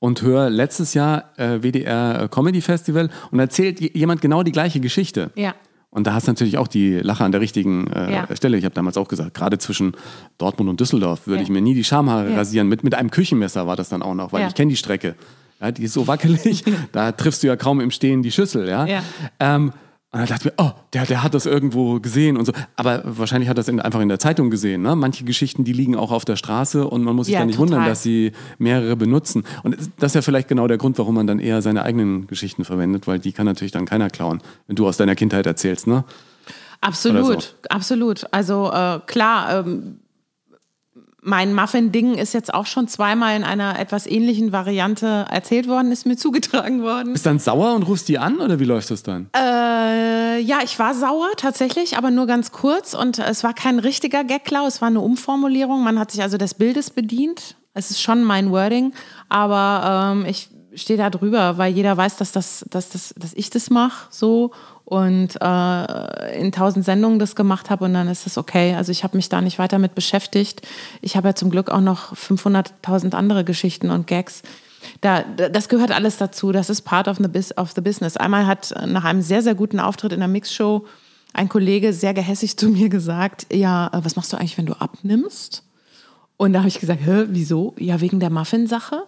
[0.00, 5.30] und höre letztes Jahr äh, WDR Comedy Festival und erzählt jemand genau die gleiche Geschichte.
[5.36, 5.54] Ja.
[5.90, 8.36] Und da hast du natürlich auch die Lache an der richtigen äh, Ja.
[8.36, 8.56] Stelle.
[8.56, 9.92] Ich habe damals auch gesagt, gerade zwischen
[10.38, 11.42] Dortmund und Düsseldorf würde Ja.
[11.42, 12.36] ich mir nie die Schamhaare Ja.
[12.36, 12.68] rasieren.
[12.68, 15.16] Mit, mit einem Küchenmesser war das dann auch noch, weil ich kenne die Strecke.
[15.60, 18.68] Ja, die ist so wackelig, da triffst du ja kaum im Stehen die Schüssel.
[18.68, 18.86] Ja?
[18.86, 19.02] Ja.
[19.40, 19.72] Ähm,
[20.12, 22.52] und dann dachte ich mir, oh, der, der hat das irgendwo gesehen und so.
[22.74, 24.82] Aber wahrscheinlich hat er das in, einfach in der Zeitung gesehen.
[24.82, 24.96] Ne?
[24.96, 27.58] Manche Geschichten, die liegen auch auf der Straße und man muss sich Ja, dann nicht
[27.58, 27.74] total.
[27.76, 29.44] wundern, dass sie mehrere benutzen.
[29.62, 32.64] Und das ist ja vielleicht genau der Grund, warum man dann eher seine eigenen Geschichten
[32.64, 35.86] verwendet, weil die kann natürlich dann keiner klauen, wenn du aus deiner Kindheit erzählst.
[35.86, 36.02] Ne?
[36.80, 37.68] Absolut, so.
[37.68, 38.26] absolut.
[38.32, 40.00] Also äh, klar, ähm,
[41.22, 46.06] mein Muffin-Ding ist jetzt auch schon zweimal in einer etwas ähnlichen Variante erzählt worden, ist
[46.06, 47.12] mir zugetragen worden.
[47.12, 49.28] Bist dann sauer und rufst die an oder wie läuft das dann?
[49.36, 54.24] Äh, ja, ich war sauer tatsächlich, aber nur ganz kurz und es war kein richtiger
[54.24, 55.82] Gagklau, es war eine Umformulierung.
[55.82, 57.56] Man hat sich also des Bildes bedient.
[57.72, 58.92] Es ist schon mein Wording,
[59.28, 63.50] aber ähm, ich stehe da drüber, weil jeder weiß, dass, das, dass, das, dass ich
[63.50, 64.52] das mache so
[64.90, 68.74] und äh, in tausend Sendungen das gemacht habe und dann ist das okay.
[68.74, 70.62] Also ich habe mich da nicht weiter mit beschäftigt.
[71.00, 74.42] Ich habe ja zum Glück auch noch 500.000 andere Geschichten und Gags.
[75.00, 76.50] Da, da- das gehört alles dazu.
[76.50, 78.16] Das ist part of the, of the business.
[78.16, 80.84] Einmal hat äh, nach einem sehr, sehr guten Auftritt in der Mixshow
[81.34, 84.74] ein Kollege sehr gehässig zu mir gesagt, ja, äh, was machst du eigentlich, wenn du
[84.74, 85.62] abnimmst?
[86.36, 87.74] Und da habe ich gesagt, hä, wieso?
[87.78, 89.04] Ja, wegen der Muffin-Sache.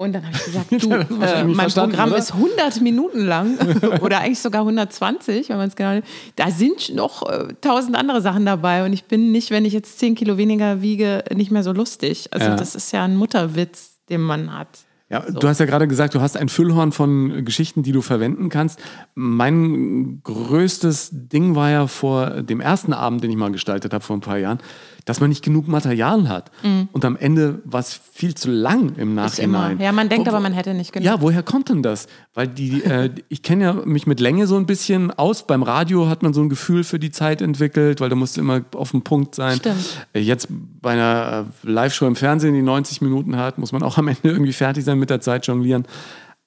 [0.00, 2.18] Und dann habe ich gesagt, du, äh, mein Programm oder?
[2.18, 3.58] ist 100 Minuten lang
[4.00, 6.00] oder eigentlich sogar 120, wenn man es genau
[6.36, 9.98] Da sind noch äh, tausend andere Sachen dabei und ich bin nicht, wenn ich jetzt
[9.98, 12.28] 10 Kilo weniger wiege, nicht mehr so lustig.
[12.30, 12.54] Also Ja.
[12.54, 14.68] das ist ja ein Mutterwitz, den man hat.
[15.10, 18.50] Ja, du hast ja gerade gesagt, du hast ein Füllhorn von Geschichten, die du verwenden
[18.50, 18.78] kannst.
[19.14, 24.16] Mein größtes Ding war ja vor dem ersten Abend, den ich mal gestaltet habe vor
[24.16, 24.58] ein paar Jahren,
[25.06, 26.50] dass man nicht genug Material hat.
[26.92, 29.14] Und am Ende war es viel zu lang im Mhm.
[29.14, 29.80] Nachhinein.
[29.80, 31.06] Ja, man denkt Wo- aber, man hätte nicht genug.
[31.06, 32.06] Ja, woher kommt denn das?
[32.34, 35.46] Weil die, äh, ich kenne ja mich mit Länge so ein bisschen aus.
[35.46, 38.42] Beim Radio hat man so ein Gefühl für die Zeit entwickelt, weil da musst du
[38.42, 39.56] immer auf dem Punkt sein.
[39.56, 40.06] Stimmt.
[40.12, 43.96] Äh, Jetzt bei einer äh, Live-Show im Fernsehen, die 90 Minuten hat, muss man auch
[43.96, 45.86] am Ende irgendwie fertig sein mit der Zeit jonglieren.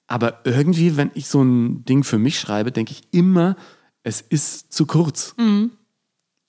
[0.06, 3.56] Aber irgendwie, wenn ich so ein Ding für mich schreibe, denke ich immer,
[4.02, 5.34] es ist zu kurz.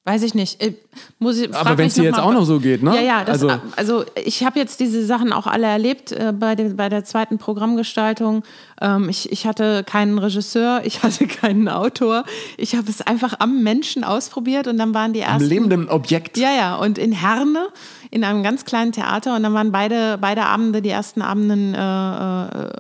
[0.06, 0.62] Weiß ich nicht.
[0.62, 0.76] Ich,
[1.18, 2.94] muss ich, Aber wenn es dir jetzt mal- auch noch so geht, ne?
[2.94, 6.56] Ja, ja, das, also, also, ich habe jetzt diese Sachen auch alle erlebt äh, bei,
[6.56, 8.44] den, bei der zweiten Programmgestaltung.
[8.82, 12.26] Ähm, ich, ich hatte keinen Regisseur, ich hatte keinen Autor.
[12.58, 15.48] Ich habe es einfach am Menschen ausprobiert und dann waren die am ersten.
[15.48, 16.38] lebenden Objekt.
[16.38, 17.70] Ja, ja, und in Herne,
[18.14, 19.36] in einem ganz kleinen Theater.
[19.36, 22.72] Und dann waren beide, beide Abende, die ersten Abenden, äh, äh,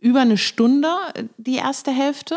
[0.00, 0.88] über eine Stunde,
[1.36, 2.36] die erste Hälfte.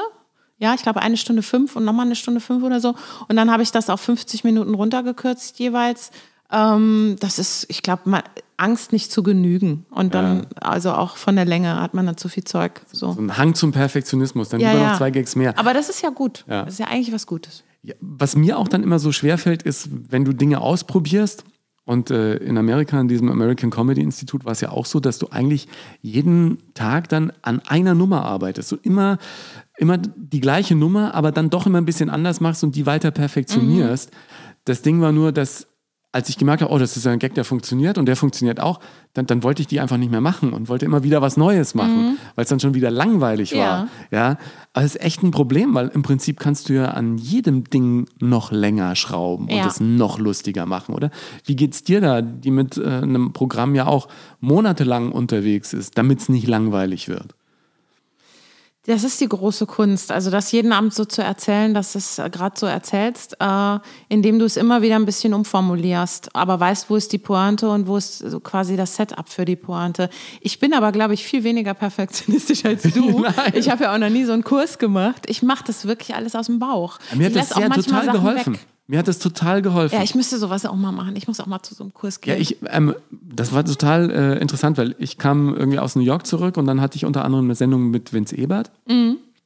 [0.59, 2.93] Ja, ich glaube eine Stunde fünf und nochmal eine Stunde fünf oder so.
[3.27, 6.11] Und dann habe ich das auf 50 Minuten runtergekürzt jeweils.
[6.51, 8.21] Ähm, das ist, ich glaube,
[8.57, 9.87] Angst nicht zu genügen.
[9.89, 12.81] Und dann, also auch von der Länge hat man dann zu viel Zeug.
[12.91, 13.11] So.
[13.11, 14.89] So ein Hang zum Perfektionismus, dann Ja, lieber ja.
[14.91, 15.57] noch zwei Gags mehr.
[15.57, 16.45] Aber das ist ja gut.
[16.47, 16.63] Ja.
[16.63, 17.63] Das ist ja eigentlich was Gutes.
[17.81, 21.43] Ja, was mir auch dann immer so schwerfällt, ist, wenn du Dinge ausprobierst.
[21.85, 25.19] Und äh, in Amerika, in diesem American Comedy Institute, war es ja auch so, dass
[25.19, 25.67] du eigentlich
[26.01, 28.69] jeden Tag dann an einer Nummer arbeitest.
[28.69, 29.19] So immer,
[29.77, 33.11] immer die gleiche Nummer, aber dann doch immer ein bisschen anders machst und die weiter
[33.11, 34.09] perfektionierst.
[34.65, 35.67] Das Ding war nur, dass
[36.15, 38.79] als ich gemerkt habe, oh, das ist ein Gag, der funktioniert und der funktioniert auch,
[39.13, 41.75] dann, dann wollte ich die einfach nicht mehr machen und wollte immer wieder was Neues
[41.75, 43.89] machen, weil es dann schon wieder langweilig war.
[44.11, 44.37] Ja,
[44.71, 48.07] aber es ist echt ein Problem, weil im Prinzip kannst du ja an jedem Ding
[48.21, 49.67] noch länger schrauben und Ja.
[49.67, 51.11] es noch lustiger machen, oder?
[51.43, 54.07] Wie geht's dir da, die mit äh, einem Programm ja auch
[54.39, 57.35] monatelang unterwegs ist, damit es nicht langweilig wird?
[58.87, 60.11] Das ist die große Kunst.
[60.11, 63.79] Also das jeden Abend so zu erzählen, dass du es gerade so erzählst, äh,
[64.09, 67.87] indem du es immer wieder ein bisschen umformulierst, aber weißt, wo ist die Pointe und
[67.87, 70.09] wo ist so quasi das Setup für die Pointe.
[70.39, 73.21] Ich bin aber, glaube ich, viel weniger perfektionistisch als du.
[73.21, 73.33] Nein.
[73.53, 75.23] ich habe ja auch noch nie so einen Kurs gemacht.
[75.27, 76.99] Ich mache das wirklich alles aus dem Bauch.
[77.15, 78.53] Mir hat ich das sehr total Sachen geholfen.
[78.53, 78.67] Weg.
[78.87, 79.95] Mir hat das total geholfen.
[79.95, 81.15] Ja, ich müsste sowas auch mal machen.
[81.15, 82.35] Ich muss auch mal zu so einem Kurs gehen.
[82.35, 86.27] Ja, ich, ähm, das war total äh, interessant, weil ich kam irgendwie aus New York
[86.27, 88.71] zurück und dann hatte ich unter anderem eine Sendung mit Vince Ebert.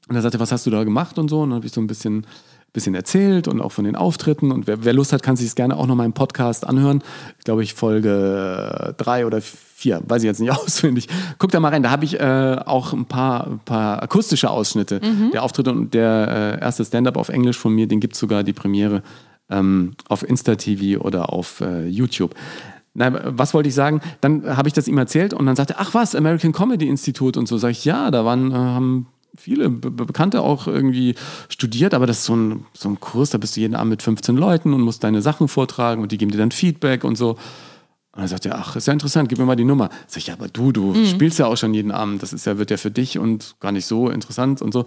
[0.09, 1.41] Und er sagte, was hast du da gemacht und so.
[1.41, 2.25] Und dann habe ich so ein bisschen,
[2.73, 4.51] bisschen erzählt und auch von den Auftritten.
[4.51, 7.01] Und wer, wer Lust hat, kann sich es gerne auch noch mal im Podcast anhören.
[7.37, 11.07] Ich glaube, ich Folge drei oder vier, weiß ich jetzt nicht auswendig.
[11.37, 11.83] Guck da mal rein.
[11.83, 14.99] Da habe ich äh, auch ein paar, ein paar akustische Ausschnitte
[15.31, 18.43] der Auftritte und der äh, erste Stand-up auf Englisch von mir, den gibt es sogar
[18.43, 19.03] die Premiere
[19.49, 22.35] ähm, auf Insta-TV oder auf äh, YouTube.
[22.93, 24.01] Na, was wollte ich sagen?
[24.21, 27.37] Dann habe ich das ihm erzählt und dann sagte er, ach was, American Comedy Institute
[27.39, 27.57] und so.
[27.57, 31.15] Sag ich, ja, da waren, äh, haben viele Be Be- Bekannte auch irgendwie
[31.49, 34.01] studiert, aber das ist so ein, so ein Kurs, da bist du jeden Abend mit
[34.01, 37.29] 15 Leuten und musst deine Sachen vortragen und die geben dir dann Feedback und so.
[37.31, 37.37] Und
[38.13, 39.89] Und dann sagt er, ach, ist ja interessant, gib mir mal die Nummer.
[40.07, 41.05] Sag ich, ja, aber du, du Mhm.
[41.05, 43.71] spielst ja auch schon jeden Abend, das ist ja, wird ja für dich und gar
[43.71, 44.85] nicht so interessant und so.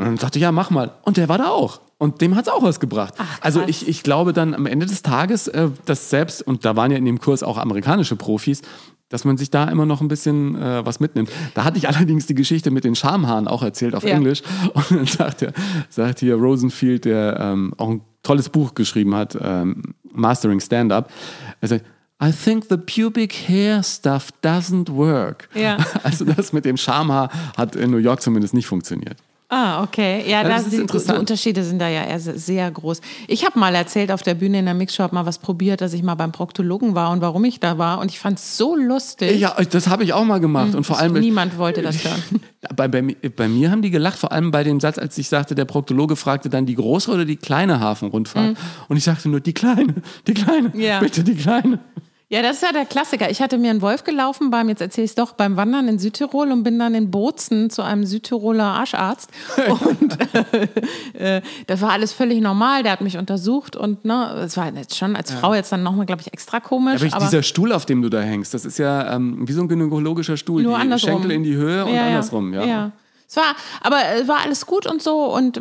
[0.00, 0.92] Und dann sagte ich, ja, mach mal.
[1.02, 1.80] Und der war da auch.
[1.98, 3.12] Und dem hat es auch was gebracht.
[3.42, 6.90] also ich, ich glaube dann am Ende des Tages, äh, dass selbst, und da waren
[6.90, 8.62] ja in dem Kurs auch amerikanische Profis,
[9.10, 11.30] dass man sich da immer noch ein bisschen äh, was mitnimmt.
[11.52, 14.14] Da hatte ich allerdings die Geschichte mit den Schamhaaren auch erzählt auf Ja.
[14.14, 14.42] Englisch.
[14.72, 15.52] Und dann sagt, er,
[15.90, 19.82] sagt hier Rosenfield, der ähm, auch ein tolles Buch geschrieben hat, ähm,
[20.12, 21.10] Mastering Stand-Up,
[21.60, 21.84] er sagt,
[22.22, 25.48] I think the pubic hair stuff doesn't work.
[25.54, 25.76] Ja.
[26.02, 29.16] Also das mit dem Schamhaar hat in New York zumindest nicht funktioniert.
[29.52, 30.22] Ah, okay.
[30.30, 31.16] Ja, das da ist sind, interessant.
[31.16, 33.00] die Unterschiede sind da ja eher se- sehr groß.
[33.26, 35.92] Ich habe mal erzählt auf der Bühne in der Mixshow, hab mal was probiert, dass
[35.92, 37.98] ich mal beim Proktologen war und warum ich da war.
[37.98, 39.40] Und ich fand es so lustig.
[39.40, 40.76] Ja, das habe ich auch mal gemacht.
[40.76, 41.14] Und vor allem.
[41.14, 42.22] Niemand wollte das hören.
[42.76, 45.54] Bei, bei, bei mir haben die gelacht, vor allem bei dem Satz, als ich sagte,
[45.54, 48.54] der Proktologe fragte dann die große oder die kleine Hafenrundfahrt.
[48.88, 49.94] Und ich sagte nur, die kleine,
[50.26, 50.70] die kleine.
[50.76, 51.00] Ja.
[51.00, 51.78] bitte die kleine.
[52.32, 53.28] Ja, das ist ja der Klassiker.
[53.28, 55.98] Ich hatte mir einen Wolf gelaufen beim, jetzt erzähle ich es doch, beim Wandern in
[55.98, 59.30] Südtirol und bin dann in Bozen zu einem Südtiroler Arscharzt.
[59.68, 60.16] Und
[61.18, 62.84] äh, äh, das war alles völlig normal.
[62.84, 66.06] Der hat mich untersucht und ne, es war jetzt schon als Frau jetzt dann nochmal,
[66.06, 66.96] glaube ich, extra komisch.
[66.96, 69.52] Aber, ich, aber dieser Stuhl, auf dem du da hängst, das ist ja ähm, wie
[69.52, 70.62] so ein gynäkologischer Stuhl.
[70.62, 71.10] Nur die andersrum.
[71.10, 72.06] Schenkel in die Höhe und Ja, ja.
[72.06, 72.64] andersrum, ja.
[72.64, 72.92] ja.
[73.30, 75.60] Es war, aber es war alles gut und so und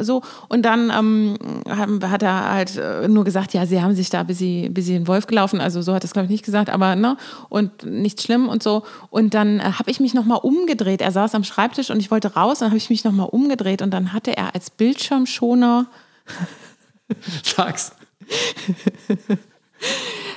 [0.00, 1.36] so und dann ähm,
[1.68, 4.94] hat er halt äh, nur gesagt, ja, sie haben sich da bis sie bis sie
[4.94, 7.18] den Wolf gelaufen, also so hat er es glaube ich nicht gesagt, aber ne
[7.50, 11.02] und nichts schlimm und so und dann äh, habe ich mich noch mal umgedreht.
[11.02, 13.82] Er saß am Schreibtisch und ich wollte raus, dann habe ich mich noch mal umgedreht
[13.82, 15.86] und dann hatte er als Bildschirmschoner
[17.42, 17.92] Sag's.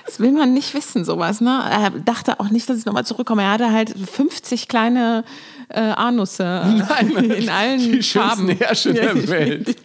[0.06, 1.42] Das will man nicht wissen, sowas.
[1.42, 1.62] Ne?
[1.70, 3.44] Er dachte auch nicht, dass ich nochmal zurückkomme.
[3.44, 5.24] Er hatte halt 50 kleine
[5.70, 8.50] äh, Anusse äh, in allen Die Farben.
[8.60, 9.76] Ja, der Welt.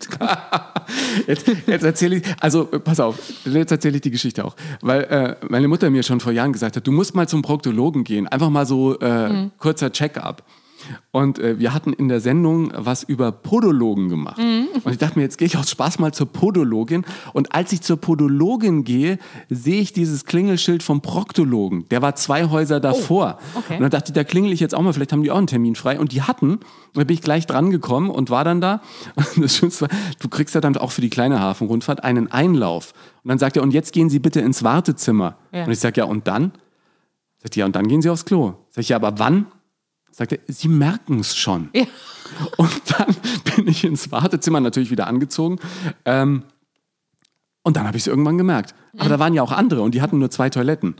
[1.26, 4.56] jetzt jetzt erzähle ich, also äh, pass auf, jetzt erzähle ich die Geschichte auch.
[4.80, 8.04] Weil äh, meine Mutter mir schon vor Jahren gesagt hat, du musst mal zum Proktologen
[8.04, 8.26] gehen.
[8.28, 9.50] Einfach mal so äh, Mhm.
[9.58, 10.42] kurzer Check-up.
[11.10, 14.38] Und äh, wir hatten in der Sendung was über Podologen gemacht.
[14.38, 14.68] Mhm.
[14.82, 17.04] Und ich dachte mir, jetzt gehe ich aus Spaß mal zur Podologin.
[17.32, 19.18] Und als ich zur Podologin gehe,
[19.48, 21.88] sehe ich dieses Klingelschild vom Proktologen.
[21.90, 23.38] Der war zwei Häuser davor.
[23.54, 23.76] Oh, okay.
[23.76, 25.46] Und dann dachte ich, da klingel ich jetzt auch mal, vielleicht haben die auch einen
[25.46, 25.98] Termin frei.
[25.98, 26.62] Und die hatten, und
[26.94, 28.80] da bin ich gleich dran gekommen und war dann da.
[29.34, 29.88] Und das Schönste war,
[30.20, 32.92] du kriegst ja dann auch für die kleine Hafenrundfahrt einen Einlauf.
[33.22, 35.36] Und dann sagt er, und jetzt gehen Sie bitte ins Wartezimmer.
[35.52, 35.64] Ja.
[35.64, 36.52] Und ich sage, ja, und dann?
[37.38, 38.54] Sagt er, ja, und dann gehen Sie aufs Klo.
[38.70, 39.46] Sag ich, ja, aber wann?
[40.12, 41.70] Sagt er, Sie merken es schon.
[41.74, 41.84] Ja.
[42.56, 43.16] Und dann
[43.56, 45.58] bin ich ins Wartezimmer natürlich wieder angezogen.
[46.04, 46.44] Ähm,
[47.62, 48.74] und dann habe ich es irgendwann gemerkt.
[48.98, 50.96] Aber da waren ja auch andere und die hatten nur zwei Toiletten.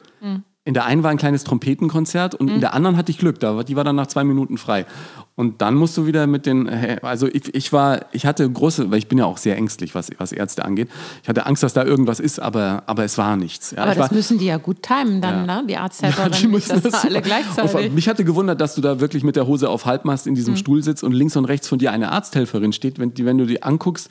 [0.64, 3.40] In der einen war ein kleines Trompetenkonzert und in der anderen hatte ich Glück.
[3.40, 4.86] Da, war- die war dann nach zwei Minuten frei.
[5.34, 6.68] Und dann musst du wieder mit den,
[7.02, 10.10] also ich, ich war, ich hatte große, weil ich bin ja auch sehr ängstlich, was,
[10.18, 10.88] was Ärzte angeht.
[11.22, 13.72] Ich hatte Angst, dass da irgendwas ist, aber, aber es war nichts.
[13.72, 15.64] Ja, Aber das war, müssen die ja gut timen dann, ne?
[15.68, 17.74] die Arzthelferinnen, die nicht, müssen dass da alle gleichzeitig.
[17.88, 20.36] Auf, mich hatte gewundert, dass du da wirklich mit der Hose auf Halbmast in Mhm.
[20.36, 23.00] diesem Stuhl sitzt und links und rechts von dir eine Arzthelferin steht.
[23.00, 24.10] Wenn, die, wenn du die anguckst,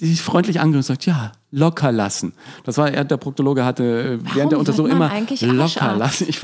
[0.00, 2.32] die dich freundlich angeht und sagt, ja, locker lassen.
[2.64, 6.26] Das war, er, der Proktologe hatte äh, während der Untersuchung immer locker lassen.
[6.28, 6.40] Ich,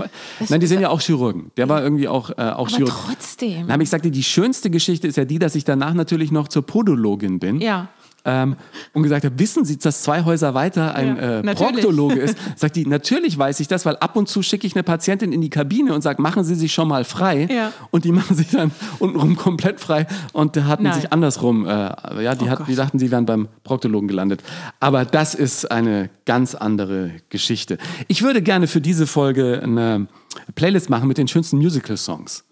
[0.48, 1.50] nein, die sind ja auch Chirurgen.
[1.56, 2.94] Der war irgendwie auch, äh, auch aber Chirurg.
[3.06, 3.66] trotzdem.
[3.66, 6.48] Na, aber ich sagte, die schönste Geschichte ist ja die, dass ich danach natürlich noch
[6.48, 7.60] zur Podologin bin.
[7.60, 7.88] Ja.
[8.24, 8.56] Ähm,
[8.92, 11.54] und gesagt habe, wissen Sie, dass zwei Häuser weiter ein Ja, äh.
[11.54, 12.38] Proktologe ist?
[12.56, 15.40] Sagt die, natürlich weiß ich das, weil ab und zu schicke ich eine Patientin in
[15.40, 17.48] die Kabine und sage, machen Sie sich schon mal frei.
[17.50, 17.72] Ja.
[17.90, 20.94] Und die machen sich dann untenrum komplett frei und da hatten Nein.
[20.94, 24.42] sich andersrum, äh, ja, die, Oh hatten, die dachten, sie wären beim Proktologen gelandet.
[24.80, 27.78] Aber das ist eine ganz andere Geschichte.
[28.08, 30.06] Ich würde gerne für diese Folge eine
[30.54, 32.44] Playlist machen mit den schönsten Musical-Songs.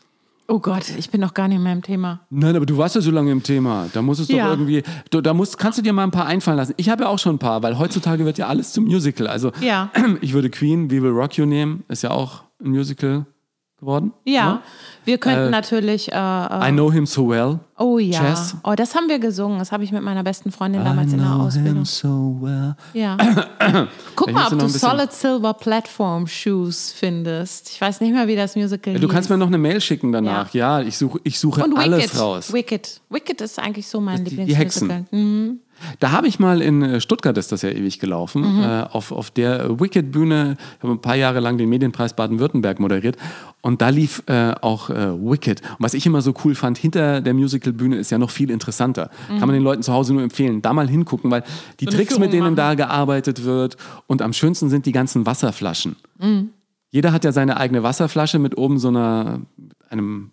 [0.52, 2.20] Oh Gott, ich bin noch gar nicht mehr im Thema.
[2.28, 3.88] Nein, aber du warst ja so lange im Thema.
[3.94, 4.50] Da muss es doch Ja.
[4.50, 4.82] irgendwie.
[5.08, 6.74] Du, da musst, kannst du dir mal ein paar einfallen lassen.
[6.76, 9.28] Ich habe ja auch schon ein paar, weil heutzutage wird ja alles zum Musical.
[9.28, 9.90] Also Ja.
[10.20, 13.24] ich würde Queen, We Will Rock You nehmen, ist ja auch ein Musical
[13.82, 14.12] geworden.
[14.24, 14.62] Ja,
[15.04, 16.10] wir könnten Äh, natürlich.
[16.10, 17.58] Äh, äh, I Know Him So Well.
[17.76, 18.22] oh ja.
[18.22, 18.56] Jazz.
[18.64, 19.58] Oh, das haben wir gesungen.
[19.58, 21.74] Das habe ich mit meiner besten Freundin damals I in der know Ausbildung.
[21.74, 22.74] him so well.
[22.94, 23.16] Ja.
[24.16, 27.70] Guck mal, ob du Solid Silver Platform Shoes findest.
[27.70, 30.54] Ich weiß nicht mehr, wie das Musical Du kannst mir noch eine Mail schicken danach.
[30.54, 32.20] Ja, ich suche, ich suche Und alles Wicked.
[32.20, 32.52] raus.
[32.52, 33.00] Wicked.
[33.10, 34.88] Wicked ist eigentlich so mein Die- die Hexen.
[34.88, 35.04] Lieblingsmusical.
[35.20, 35.58] Mhm.
[36.00, 38.62] Da habe ich mal in äh, Stuttgart, ist das ja ewig gelaufen, Mhm.
[38.62, 43.16] äh, auf, auf der Wicked-Bühne, ich habe ein paar Jahre lang den Medienpreis Baden-Württemberg moderiert
[43.60, 45.60] und da lief äh, auch äh, Wicked.
[45.62, 49.10] Und was ich immer so cool fand, hinter der Musical-Bühne ist ja noch viel interessanter.
[49.28, 51.42] Kann man den Leuten zu Hause nur empfehlen, da mal hingucken, weil
[51.80, 51.88] die Mhm.
[51.90, 53.76] eine Tricks, mit denen da gearbeitet wird
[54.06, 55.96] und am schönsten sind die ganzen Wasserflaschen.
[56.18, 56.50] Mhm.
[56.90, 59.40] Jeder hat ja seine eigene Wasserflasche mit oben so einer,
[59.88, 60.30] einem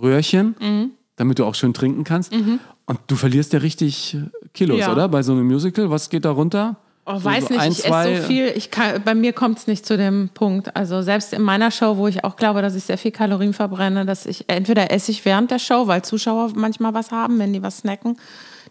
[0.00, 0.90] Röhrchen, Mhm.
[1.16, 2.32] Damit du auch schön trinken kannst.
[2.32, 4.16] Und du verlierst ja richtig
[4.52, 4.92] Kilos, Ja.
[4.92, 5.08] oder?
[5.08, 5.90] Bei so einem Musical.
[5.90, 6.76] Was geht da runter?
[7.06, 8.46] Oh, So- weiß so nicht, ein, ich esse so viel.
[8.56, 10.74] Ich kann, bei mir kommt es nicht zu dem Punkt.
[10.74, 14.06] Also selbst in meiner Show, wo ich auch glaube, dass ich sehr viel Kalorien verbrenne,
[14.06, 17.62] dass ich entweder esse ich während der Show, weil Zuschauer manchmal was haben, wenn die
[17.62, 18.16] was snacken,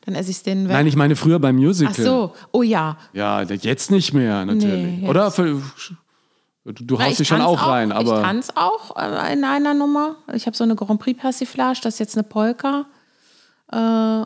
[0.06, 0.74] dann esse ich es denen weg.
[0.74, 1.94] Nein, ich meine früher beim Musical.
[1.96, 2.98] Ach so, oh ja.
[3.14, 5.02] Ja, jetzt nicht mehr, natürlich.
[5.02, 5.30] Nee, Oder?
[5.30, 5.62] Für,
[6.66, 8.22] du, du Na, haust ich dich schon tanz auch rein, Ich aber.
[8.22, 10.16] tanze auch äh, in einer Nummer.
[10.34, 12.86] Ich habe so eine Grand Prix Persiflage, das ist jetzt eine Polka.
[13.72, 13.78] Äh,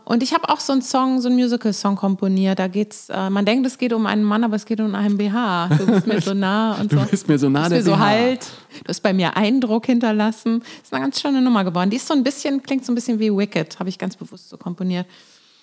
[0.06, 2.60] Und ich habe auch so einen Song, so einen Musical-Song komponiert.
[2.60, 5.18] Da geht's, äh, man denkt, es geht um einen Mann, aber es geht um einen
[5.18, 5.70] BH.
[5.78, 6.98] Du bist mir so nah und so.
[6.98, 8.46] Du bist mir so nah, Du bist mir so halt.
[8.84, 10.62] Du hast bei mir Eindruck hinterlassen.
[10.84, 11.90] ist eine ganz schöne Nummer geworden.
[11.90, 14.50] Die ist so ein bisschen, klingt so ein bisschen wie Wicked, habe ich ganz bewusst
[14.50, 15.06] so komponiert.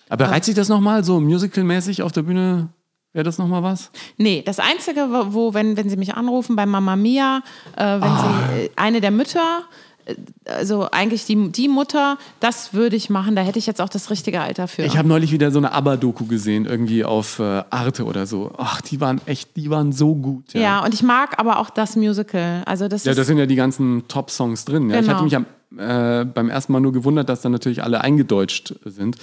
[0.09, 2.69] Aber reizt sich das nochmal so musical-mäßig auf der Bühne?
[3.15, 3.91] Wäre das nochmal was?
[4.19, 7.43] Nee, das Einzige, wo, wenn, wenn Sie mich anrufen bei Mama Mia,
[7.77, 8.49] äh, wenn Ah.
[8.57, 9.63] Sie äh, eine der Mütter,
[10.05, 10.15] äh,
[10.51, 13.37] also eigentlich die, die Mutter, das würde ich machen.
[13.37, 14.83] Da hätte ich jetzt auch das richtige Alter für.
[14.83, 18.51] Ich habe neulich wieder so eine ABBA-Doku gesehen, irgendwie auf äh, Arte oder so.
[18.59, 20.53] Ach, die waren echt, die waren so gut.
[20.53, 20.85] Ja, ja.
[20.85, 22.63] und ich mag aber auch das Musical.
[22.67, 24.91] Also das Ja, da sind ja die ganzen Top-Songs drin.
[24.91, 24.97] Ja.
[24.99, 25.15] Ich Genau.
[25.15, 25.47] hatte mich am,
[25.79, 29.19] äh, beim ersten Mal nur gewundert, dass dann natürlich alle eingedeutscht sind.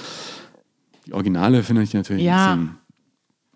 [1.07, 2.53] Die Originale finde ich natürlich Ja.
[2.53, 2.77] ein bisschen,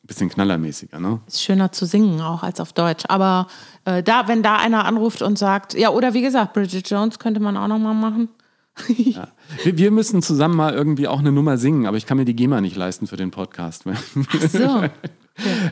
[0.08, 1.00] bisschen knallermäßiger.
[1.00, 1.20] Ne?
[1.28, 3.04] ist schöner zu singen auch als auf Deutsch.
[3.08, 3.48] Aber
[3.86, 7.40] äh, da, wenn da einer anruft und sagt, ja, oder wie gesagt, Bridget Jones könnte
[7.40, 8.30] man auch noch mal machen.
[8.98, 9.30] Ja.
[9.64, 12.36] Wir, wir müssen zusammen mal irgendwie auch eine Nummer singen, aber ich kann mir die
[12.36, 13.86] GEMA nicht leisten für den Podcast.
[13.88, 14.84] Ach so.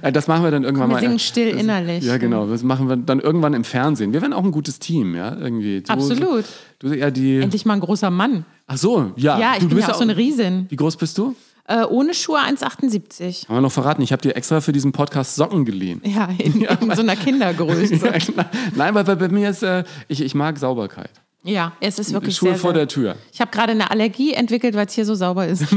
[0.02, 1.02] Äh, Das machen wir dann irgendwann wir mal.
[1.02, 2.04] singen still das, innerlich.
[2.04, 2.48] Ja, genau.
[2.48, 4.14] Das machen wir dann irgendwann im Fernsehen.
[4.14, 5.82] Wir werden auch ein gutes Team, ja, irgendwie.
[5.82, 6.46] Du, Absolut.
[6.80, 7.40] Du, du ja die.
[7.40, 8.46] Endlich mal ein großer Mann.
[8.68, 9.40] Ach so, ja.
[9.40, 10.66] Ja, ich du, bin bist ja auch so eine Riesin.
[10.70, 11.36] Wie groß bist du?
[11.66, 13.48] Äh, ohne Schuhe 1,78.
[13.48, 14.02] Haben wir noch verraten.
[14.02, 16.02] Ich habe dir extra für diesen Podcast Socken geliehen.
[16.04, 17.94] Ja, in, in so einer Kindergröße.
[18.04, 18.46] Ja.
[18.76, 21.12] Nein, weil bei, mir ist, äh, ich, ich mag Sauberkeit.
[21.44, 23.16] Ja, es ist wirklich Schuhe sehr, vor der Tür.
[23.32, 25.66] Ich habe gerade eine Allergie entwickelt, weil es hier so sauber ist.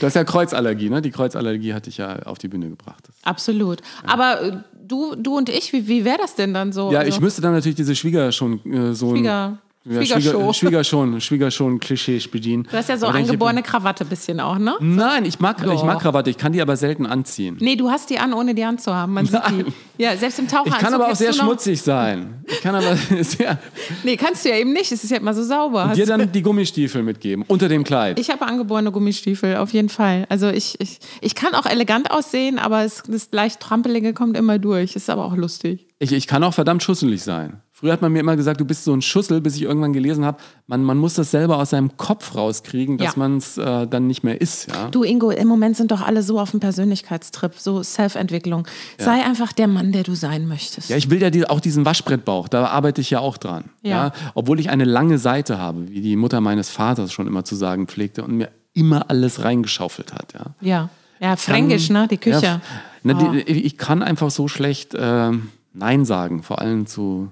[0.00, 1.00] Du hast ja Kreuzallergie, ne?
[1.00, 3.08] Die Kreuzallergie hatte ich ja auf die Bühne gebracht.
[3.22, 3.80] Absolut.
[4.06, 4.56] Aber äh,
[4.86, 6.92] du, du und ich, wie, wie wäre das denn dann so?
[6.92, 10.30] Ja, Also, ich müsste dann natürlich diese Schwiegersohn, äh, so Schwieger, ja, Schwiegershow.
[10.30, 12.64] Schwieger, Schwiegerschon, Schwiegerschon, Klischees bedienen.
[12.70, 14.76] Du hast ja so Aber denk ich, angeborene Krawatte bisschen auch, ne?
[14.80, 17.56] Nein, ich mag, ich mag Krawatte, ich kann die aber selten anziehen.
[17.60, 19.14] Nee, du hast die an, ohne die anzuhaben.
[19.14, 19.64] Man sieht die.
[19.98, 20.74] Ja, selbst im Taucheranzug.
[20.74, 22.44] Ich kann aber auch sehr schmutzig sein.
[22.46, 23.58] Ich kann aber sehr,
[24.04, 24.90] Nee, kannst du ja eben nicht.
[24.92, 25.88] Es ist ja immer so sauber.
[25.88, 28.18] Hast dir dann die Gummistiefel mitgeben, unter dem Kleid.
[28.18, 30.26] Ich habe angeborene Gummistiefel, auf jeden Fall.
[30.28, 34.58] Also ich, ich, ich kann auch elegant aussehen, aber es, das leicht Trampelige kommt immer
[34.58, 34.96] durch.
[34.96, 35.86] Ist aber auch lustig.
[35.98, 37.60] Ich, ich kann auch verdammt schusselig sein.
[37.82, 40.24] Früher hat man mir immer gesagt, du bist so ein Schussel, bis ich irgendwann gelesen
[40.24, 43.18] habe, man, man muss das selber aus seinem Kopf rauskriegen, dass Ja.
[43.18, 44.68] man es äh, dann nicht mehr ist.
[44.70, 44.88] Ja?
[44.90, 48.68] Du, Ingo, im Moment sind doch alle so auf dem Persönlichkeitstrip, so Self-Entwicklung.
[48.98, 50.90] Sei einfach der Mann, der du sein möchtest.
[50.90, 53.64] Ja, ich will ja die, auch diesen Waschbrettbauch, da arbeite ich ja auch dran.
[53.82, 53.90] Ja.
[54.06, 54.12] Ja.
[54.36, 57.88] Obwohl ich eine lange Seite habe, wie die Mutter meines Vaters schon immer zu sagen
[57.88, 60.34] pflegte und mir immer alles reingeschaufelt hat.
[60.34, 60.44] Ja.
[60.60, 60.88] ja.
[61.20, 62.06] Ja, fränkisch, ne?
[62.08, 62.40] Die Küche.
[62.44, 62.60] Ja,
[63.02, 63.32] ne, Oh.
[63.32, 67.30] die, ich kann einfach so schlecht ähm, Nein sagen, vor allem zu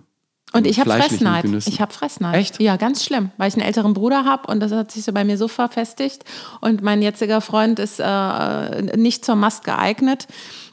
[0.53, 1.45] Und ich habe Fressneid.
[1.67, 2.35] Ich habe Fressneid.
[2.35, 2.61] Echt?
[2.61, 5.25] Ja, ganz schlimm, weil ich einen älteren Bruder habe und das hat sich so bei
[5.25, 6.25] mir so verfestigt.
[6.61, 10.27] Und mein jetziger Freund ist äh, nicht zur Mast geeignet.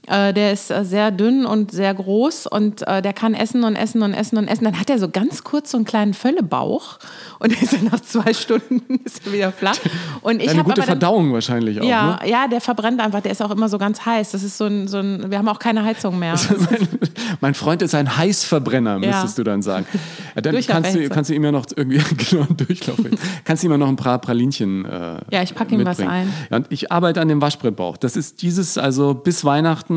[0.08, 3.76] Äh, der ist äh, sehr dünn und sehr groß und äh, der kann essen und
[3.76, 4.64] essen und essen und essen.
[4.64, 6.98] Dann hat er so ganz kurz so einen kleinen Völlebauch
[7.40, 9.78] und ist dann nach zwei Stunden ist er wieder flach.
[10.22, 11.86] Und ich Eine habe gute aber dann, Verdauung wahrscheinlich auch.
[11.86, 12.30] ja, Ne?
[12.30, 13.20] ja, der verbrennt einfach.
[13.22, 14.32] Der ist auch immer so ganz heiß.
[14.32, 16.36] Das ist so ein, so ein wir haben auch keine Heizung mehr.
[17.42, 19.08] mein Freund ist ein Heißverbrenner, Ja.
[19.12, 19.86] müsstest du dann sagen.
[20.36, 22.02] Ja, dann kannst du, kannst du ihm ja noch irgendwie
[22.32, 22.98] genau einen Durchlauf.
[23.44, 26.10] kannst du ihm ja noch ein paar Pralinchen äh, Ja, ich pack ihm was mitbringen.
[26.30, 26.34] ein.
[26.50, 27.98] Ja, und ich arbeite an dem Waschbrettbauch.
[27.98, 29.97] Das ist dieses, also bis Weihnachten,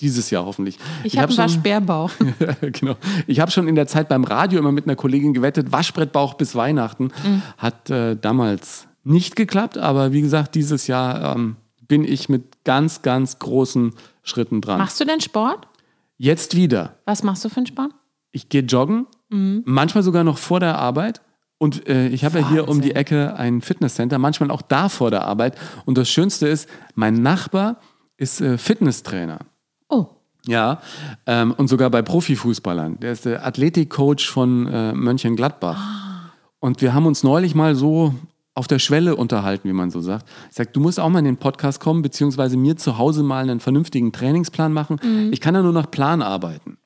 [0.00, 0.78] dieses Jahr hoffentlich.
[1.04, 2.10] Ich, habe hab einen Waschbärbauch.
[2.60, 2.96] genau.
[3.26, 6.54] Ich habe schon in der Zeit beim Radio immer mit einer Kollegin gewettet, Waschbrettbauch bis
[6.54, 7.04] Weihnachten.
[7.24, 7.42] Mhm.
[7.58, 11.56] Hat äh, damals nicht geklappt, aber wie gesagt, dieses Jahr ähm,
[11.86, 14.78] bin ich mit ganz, ganz großen Schritten dran.
[14.78, 15.68] Machst du denn Sport?
[16.16, 16.96] Jetzt wieder.
[17.04, 17.90] Was machst du für einen Sport?
[18.32, 19.62] Ich gehe joggen, Mhm.
[19.64, 21.22] manchmal sogar noch vor der Arbeit.
[21.58, 25.10] Und äh, ich habe ja hier um die Ecke ein Fitnesscenter, manchmal auch da vor
[25.10, 25.56] der Arbeit.
[25.84, 27.78] Und das Schönste ist, mein Nachbar
[28.22, 29.40] ist äh, Fitnesstrainer.
[29.88, 30.06] Oh,
[30.46, 30.80] Ja,
[31.26, 32.98] ähm, und sogar bei Profifußballern.
[33.00, 36.30] Der ist der Athletikcoach von äh, Mönchengladbach.
[36.60, 38.14] Und wir haben uns neulich mal so
[38.54, 40.28] auf der Schwelle unterhalten, wie man so sagt.
[40.50, 43.42] Ich sage, du musst auch mal in den Podcast kommen, beziehungsweise mir zu Hause mal
[43.42, 45.00] einen vernünftigen Trainingsplan machen.
[45.32, 46.76] Ich kann ja nur nach Plan arbeiten.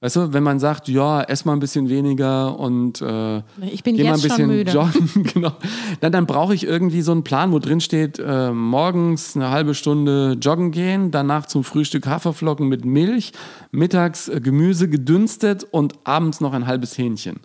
[0.00, 3.38] Weißt du, wenn man sagt, ja, ess mal ein bisschen weniger und äh,
[3.68, 5.52] Ich bin geh mal ein bisschen joggen, genau.
[6.00, 9.74] Dann, dann brauche ich irgendwie so einen Plan, wo drin steht, äh, morgens eine halbe
[9.74, 13.32] Stunde joggen gehen, danach zum Frühstück Haferflocken mit Milch,
[13.72, 17.40] mittags äh, Gemüse gedünstet und abends noch ein halbes Hähnchen.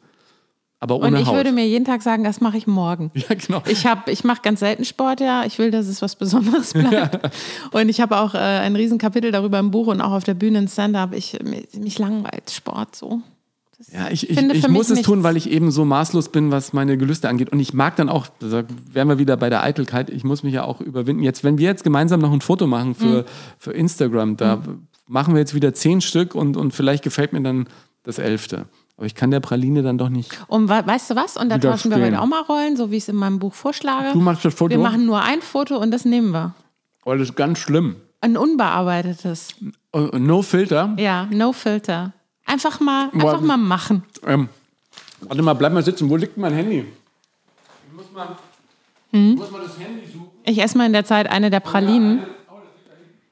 [0.84, 1.36] Aber ohne Und ich Haut.
[1.36, 3.09] würde mir jeden Tag sagen, das mache ich morgen.
[3.15, 3.63] ja, genau.
[3.67, 5.45] Ich, hab, ich mache ganz selten Sport, ja.
[5.45, 7.19] Ich will, dass es was Besonderes bleibt.
[7.71, 10.59] Und ich habe auch äh, ein Riesenkapitel darüber im Buch und auch auf der Bühne
[10.59, 11.13] in Stand-up.
[11.13, 13.21] Ich, mich, langweilt Sport so.
[13.93, 16.73] Ja, ich, ich, ich für muss es tun, weil ich eben so maßlos bin, was
[16.73, 17.49] meine Gelüste angeht.
[17.51, 20.53] Und ich mag dann auch, da wären wir wieder bei der Eitelkeit, ich muss mich
[20.53, 21.23] ja auch überwinden.
[21.23, 22.95] Jetzt, wenn wir jetzt gemeinsam noch ein Foto machen Mhm.
[22.95, 23.25] für,
[23.57, 24.61] für Instagram, da
[25.07, 27.67] machen wir jetzt wieder zehn Stück und, und vielleicht gefällt mir dann
[28.03, 28.65] das elfte.
[28.97, 30.31] Aber ich kann der Praline dann doch nicht.
[30.47, 31.35] Und we- weißt du was?
[31.37, 33.53] Und da tauschen wir heute auch mal Rollen, so wie ich es in meinem Buch
[33.53, 34.13] vorschlage.
[34.13, 34.69] Du machst das Foto?
[34.69, 36.53] Wir machen nur ein Foto und das nehmen wir.
[37.05, 37.95] Oh, das ist ganz schlimm.
[38.21, 39.49] Ein unbearbeitetes.
[39.91, 40.93] Oh, No Filter.
[40.97, 42.13] Ja, no filter.
[42.45, 44.03] Einfach mal, einfach mal machen.
[44.25, 44.47] Ähm,
[45.21, 46.09] warte mal, bleib mal sitzen.
[46.09, 46.85] Wo liegt mein Handy?
[47.89, 48.27] Ich muss mal,
[49.11, 49.31] Hm?
[49.33, 50.27] ich muss mal das Handy suchen.
[50.45, 52.23] Ich esse mal in der Zeit eine der Pralinen.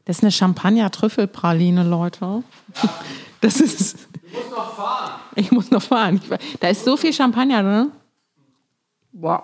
[0.06, 2.44] Das ist eine Champagner-Trüffelpraline, Leute.
[3.42, 3.98] Das ist.
[4.32, 5.12] Du musst noch fahren.
[5.36, 6.22] Ich muss noch fahren.
[6.24, 7.92] Ich, da ist so viel Champagner drin.
[9.14, 9.44] Wow.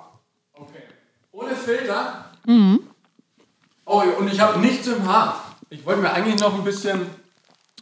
[0.54, 0.84] Okay.
[1.32, 2.26] Ohne Filter?
[2.46, 2.80] Mhm.
[3.86, 5.44] Oh, und ich habe nichts im Haar.
[5.70, 7.02] Ich wollte mir eigentlich noch ein bisschen.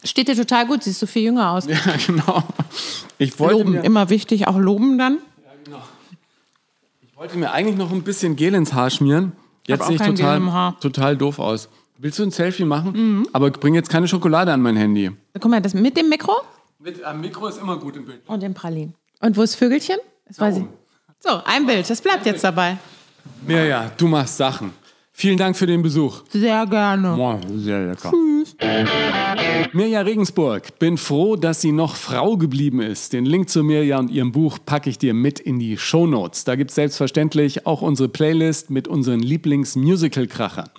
[0.04, 1.66] Steht dir total gut, siehst du viel jünger aus.
[1.68, 2.44] Ja, genau.
[3.18, 5.20] Ich wollte, Loben, mir, immer wichtig, auch loben dann.
[7.02, 9.32] ich wollte mir eigentlich noch ein bisschen Gel ins Haar schmieren.
[9.68, 10.40] Jetzt sehe ich total.
[10.40, 10.76] Mhm.
[10.80, 11.70] total doof aus.
[11.98, 13.26] Willst du ein Selfie machen?
[13.32, 15.12] Aber bring jetzt keine Schokolade an mein Handy.
[15.34, 16.34] Guck mal, das mit dem Mikro
[16.86, 18.22] Mit, am Mikro ist immer gut im Bild.
[18.28, 18.94] und dem Pralinen.
[19.20, 19.98] Und wo ist Vögelchen?
[20.28, 20.66] Das weiß ich.
[21.18, 22.78] So, ein Bild, das bleibt jetzt dabei.
[23.48, 24.72] Mirja, du machst Sachen.
[25.12, 26.22] Vielen Dank für den Besuch.
[26.30, 27.16] Sehr gerne.
[27.16, 28.12] Boah, sehr lecker.
[29.74, 33.14] Mirja Regensburg, bin froh, dass sie noch Frau geblieben ist.
[33.14, 36.44] Den Link zu Mirja und ihrem Buch packe ich dir mit in die Shownotes.
[36.44, 40.70] Da gibt es selbstverständlich auch unsere Playlist mit unseren Lieblings-Musical-Krachern.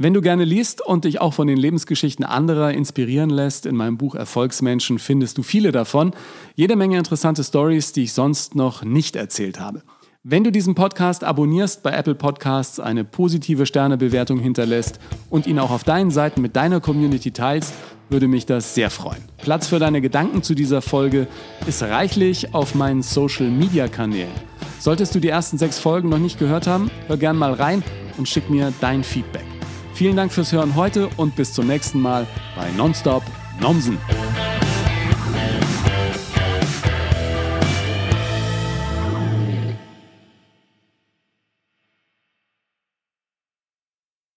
[0.00, 3.98] Wenn du gerne liest und dich auch von den Lebensgeschichten anderer inspirieren lässt, in meinem
[3.98, 6.12] Buch Erfolgsmenschen findest du viele davon.
[6.54, 9.82] Jede Menge interessante Stories, die ich sonst noch nicht erzählt habe.
[10.22, 15.72] Wenn du diesen Podcast abonnierst bei Apple Podcasts, eine positive Sternebewertung hinterlässt und ihn auch
[15.72, 17.74] auf deinen Seiten mit deiner Community teilst,
[18.08, 19.24] würde mich das sehr freuen.
[19.38, 21.26] Platz für deine Gedanken zu dieser Folge
[21.66, 24.30] ist reichlich auf meinen Social Media Kanälen.
[24.78, 27.82] Solltest du die ersten sechs Folgen noch nicht gehört haben, hör gern mal rein
[28.16, 29.57] und schick mir dein Feedback.
[29.98, 32.24] Vielen Dank fürs Hören heute und bis zum nächsten Mal
[32.54, 33.24] bei Nonstop
[33.60, 33.98] Nomsen.